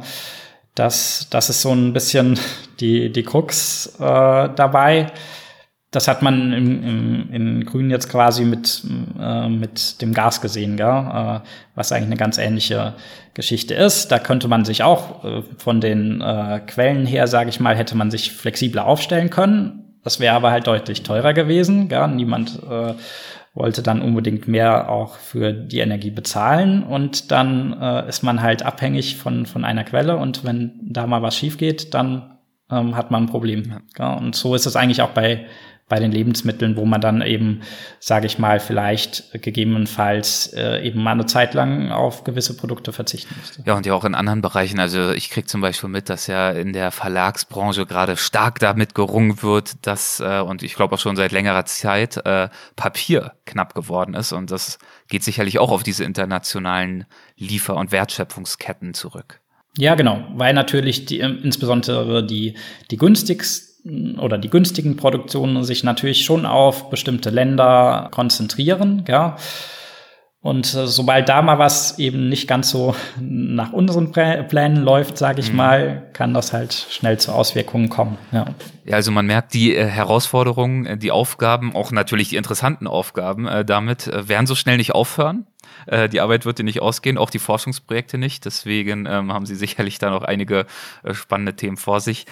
[0.75, 2.39] Das, das ist so ein bisschen
[2.79, 5.07] die, die Krux äh, dabei.
[5.89, 8.81] Das hat man im, im, in Grün jetzt quasi mit,
[9.19, 10.87] äh, mit dem Gas gesehen, gell?
[10.87, 11.39] Äh,
[11.75, 12.93] was eigentlich eine ganz ähnliche
[13.33, 14.11] Geschichte ist.
[14.11, 17.95] Da könnte man sich auch äh, von den äh, Quellen her, sage ich mal, hätte
[17.95, 19.97] man sich flexibler aufstellen können.
[20.03, 21.87] Das wäre aber halt deutlich teurer gewesen.
[21.87, 22.07] Gell?
[22.09, 22.93] Niemand äh,
[23.53, 28.63] wollte dann unbedingt mehr auch für die Energie bezahlen und dann äh, ist man halt
[28.63, 32.37] abhängig von, von einer Quelle und wenn da mal was schief geht, dann
[32.71, 33.79] ähm, hat man ein Problem.
[33.99, 34.13] Ja.
[34.13, 35.45] Und so ist es eigentlich auch bei
[35.91, 37.63] bei den Lebensmitteln, wo man dann eben,
[37.99, 43.35] sage ich mal, vielleicht gegebenenfalls äh, eben mal eine Zeit lang auf gewisse Produkte verzichten
[43.37, 43.61] müsste.
[43.65, 44.79] Ja, und ja auch in anderen Bereichen.
[44.79, 49.43] Also ich kriege zum Beispiel mit, dass ja in der Verlagsbranche gerade stark damit gerungen
[49.43, 54.13] wird, dass, äh, und ich glaube auch schon seit längerer Zeit, äh, Papier knapp geworden
[54.13, 54.31] ist.
[54.31, 54.79] Und das
[55.09, 59.41] geht sicherlich auch auf diese internationalen Liefer- und Wertschöpfungsketten zurück.
[59.77, 62.55] Ja, genau, weil natürlich die, insbesondere die,
[62.91, 69.37] die günstigsten oder die günstigen Produktionen sich natürlich schon auf bestimmte Länder konzentrieren, ja.
[70.43, 75.39] Und äh, sobald da mal was eben nicht ganz so nach unseren Plänen läuft, sage
[75.39, 75.57] ich mhm.
[75.57, 78.17] mal, kann das halt schnell zu Auswirkungen kommen.
[78.31, 78.45] Ja,
[78.83, 83.45] ja also man merkt die äh, Herausforderungen, äh, die Aufgaben, auch natürlich die interessanten Aufgaben
[83.45, 85.45] äh, damit äh, werden so schnell nicht aufhören.
[85.87, 88.45] Äh, die Arbeit wird dir nicht ausgehen, auch die Forschungsprojekte nicht.
[88.45, 90.65] Deswegen ähm, haben Sie sicherlich da noch einige
[91.03, 92.25] äh, spannende Themen vor sich.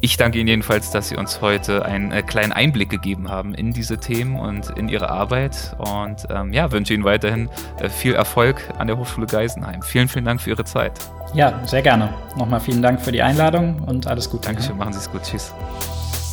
[0.00, 3.72] Ich danke Ihnen jedenfalls, dass Sie uns heute einen äh, kleinen Einblick gegeben haben in
[3.72, 5.76] diese Themen und in Ihre Arbeit.
[5.78, 7.48] Und ähm, ja, wünsche Ihnen weiterhin
[7.80, 9.82] äh, viel Erfolg an der Hochschule Geisenheim.
[9.82, 10.92] Vielen, vielen Dank für Ihre Zeit.
[11.34, 12.12] Ja, sehr gerne.
[12.36, 14.46] Nochmal vielen Dank für die Einladung und alles Gute.
[14.46, 15.22] Dankeschön, machen Sie es gut.
[15.22, 15.52] Tschüss.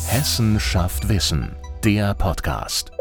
[0.08, 2.93] Hessen schafft Wissen, der Podcast.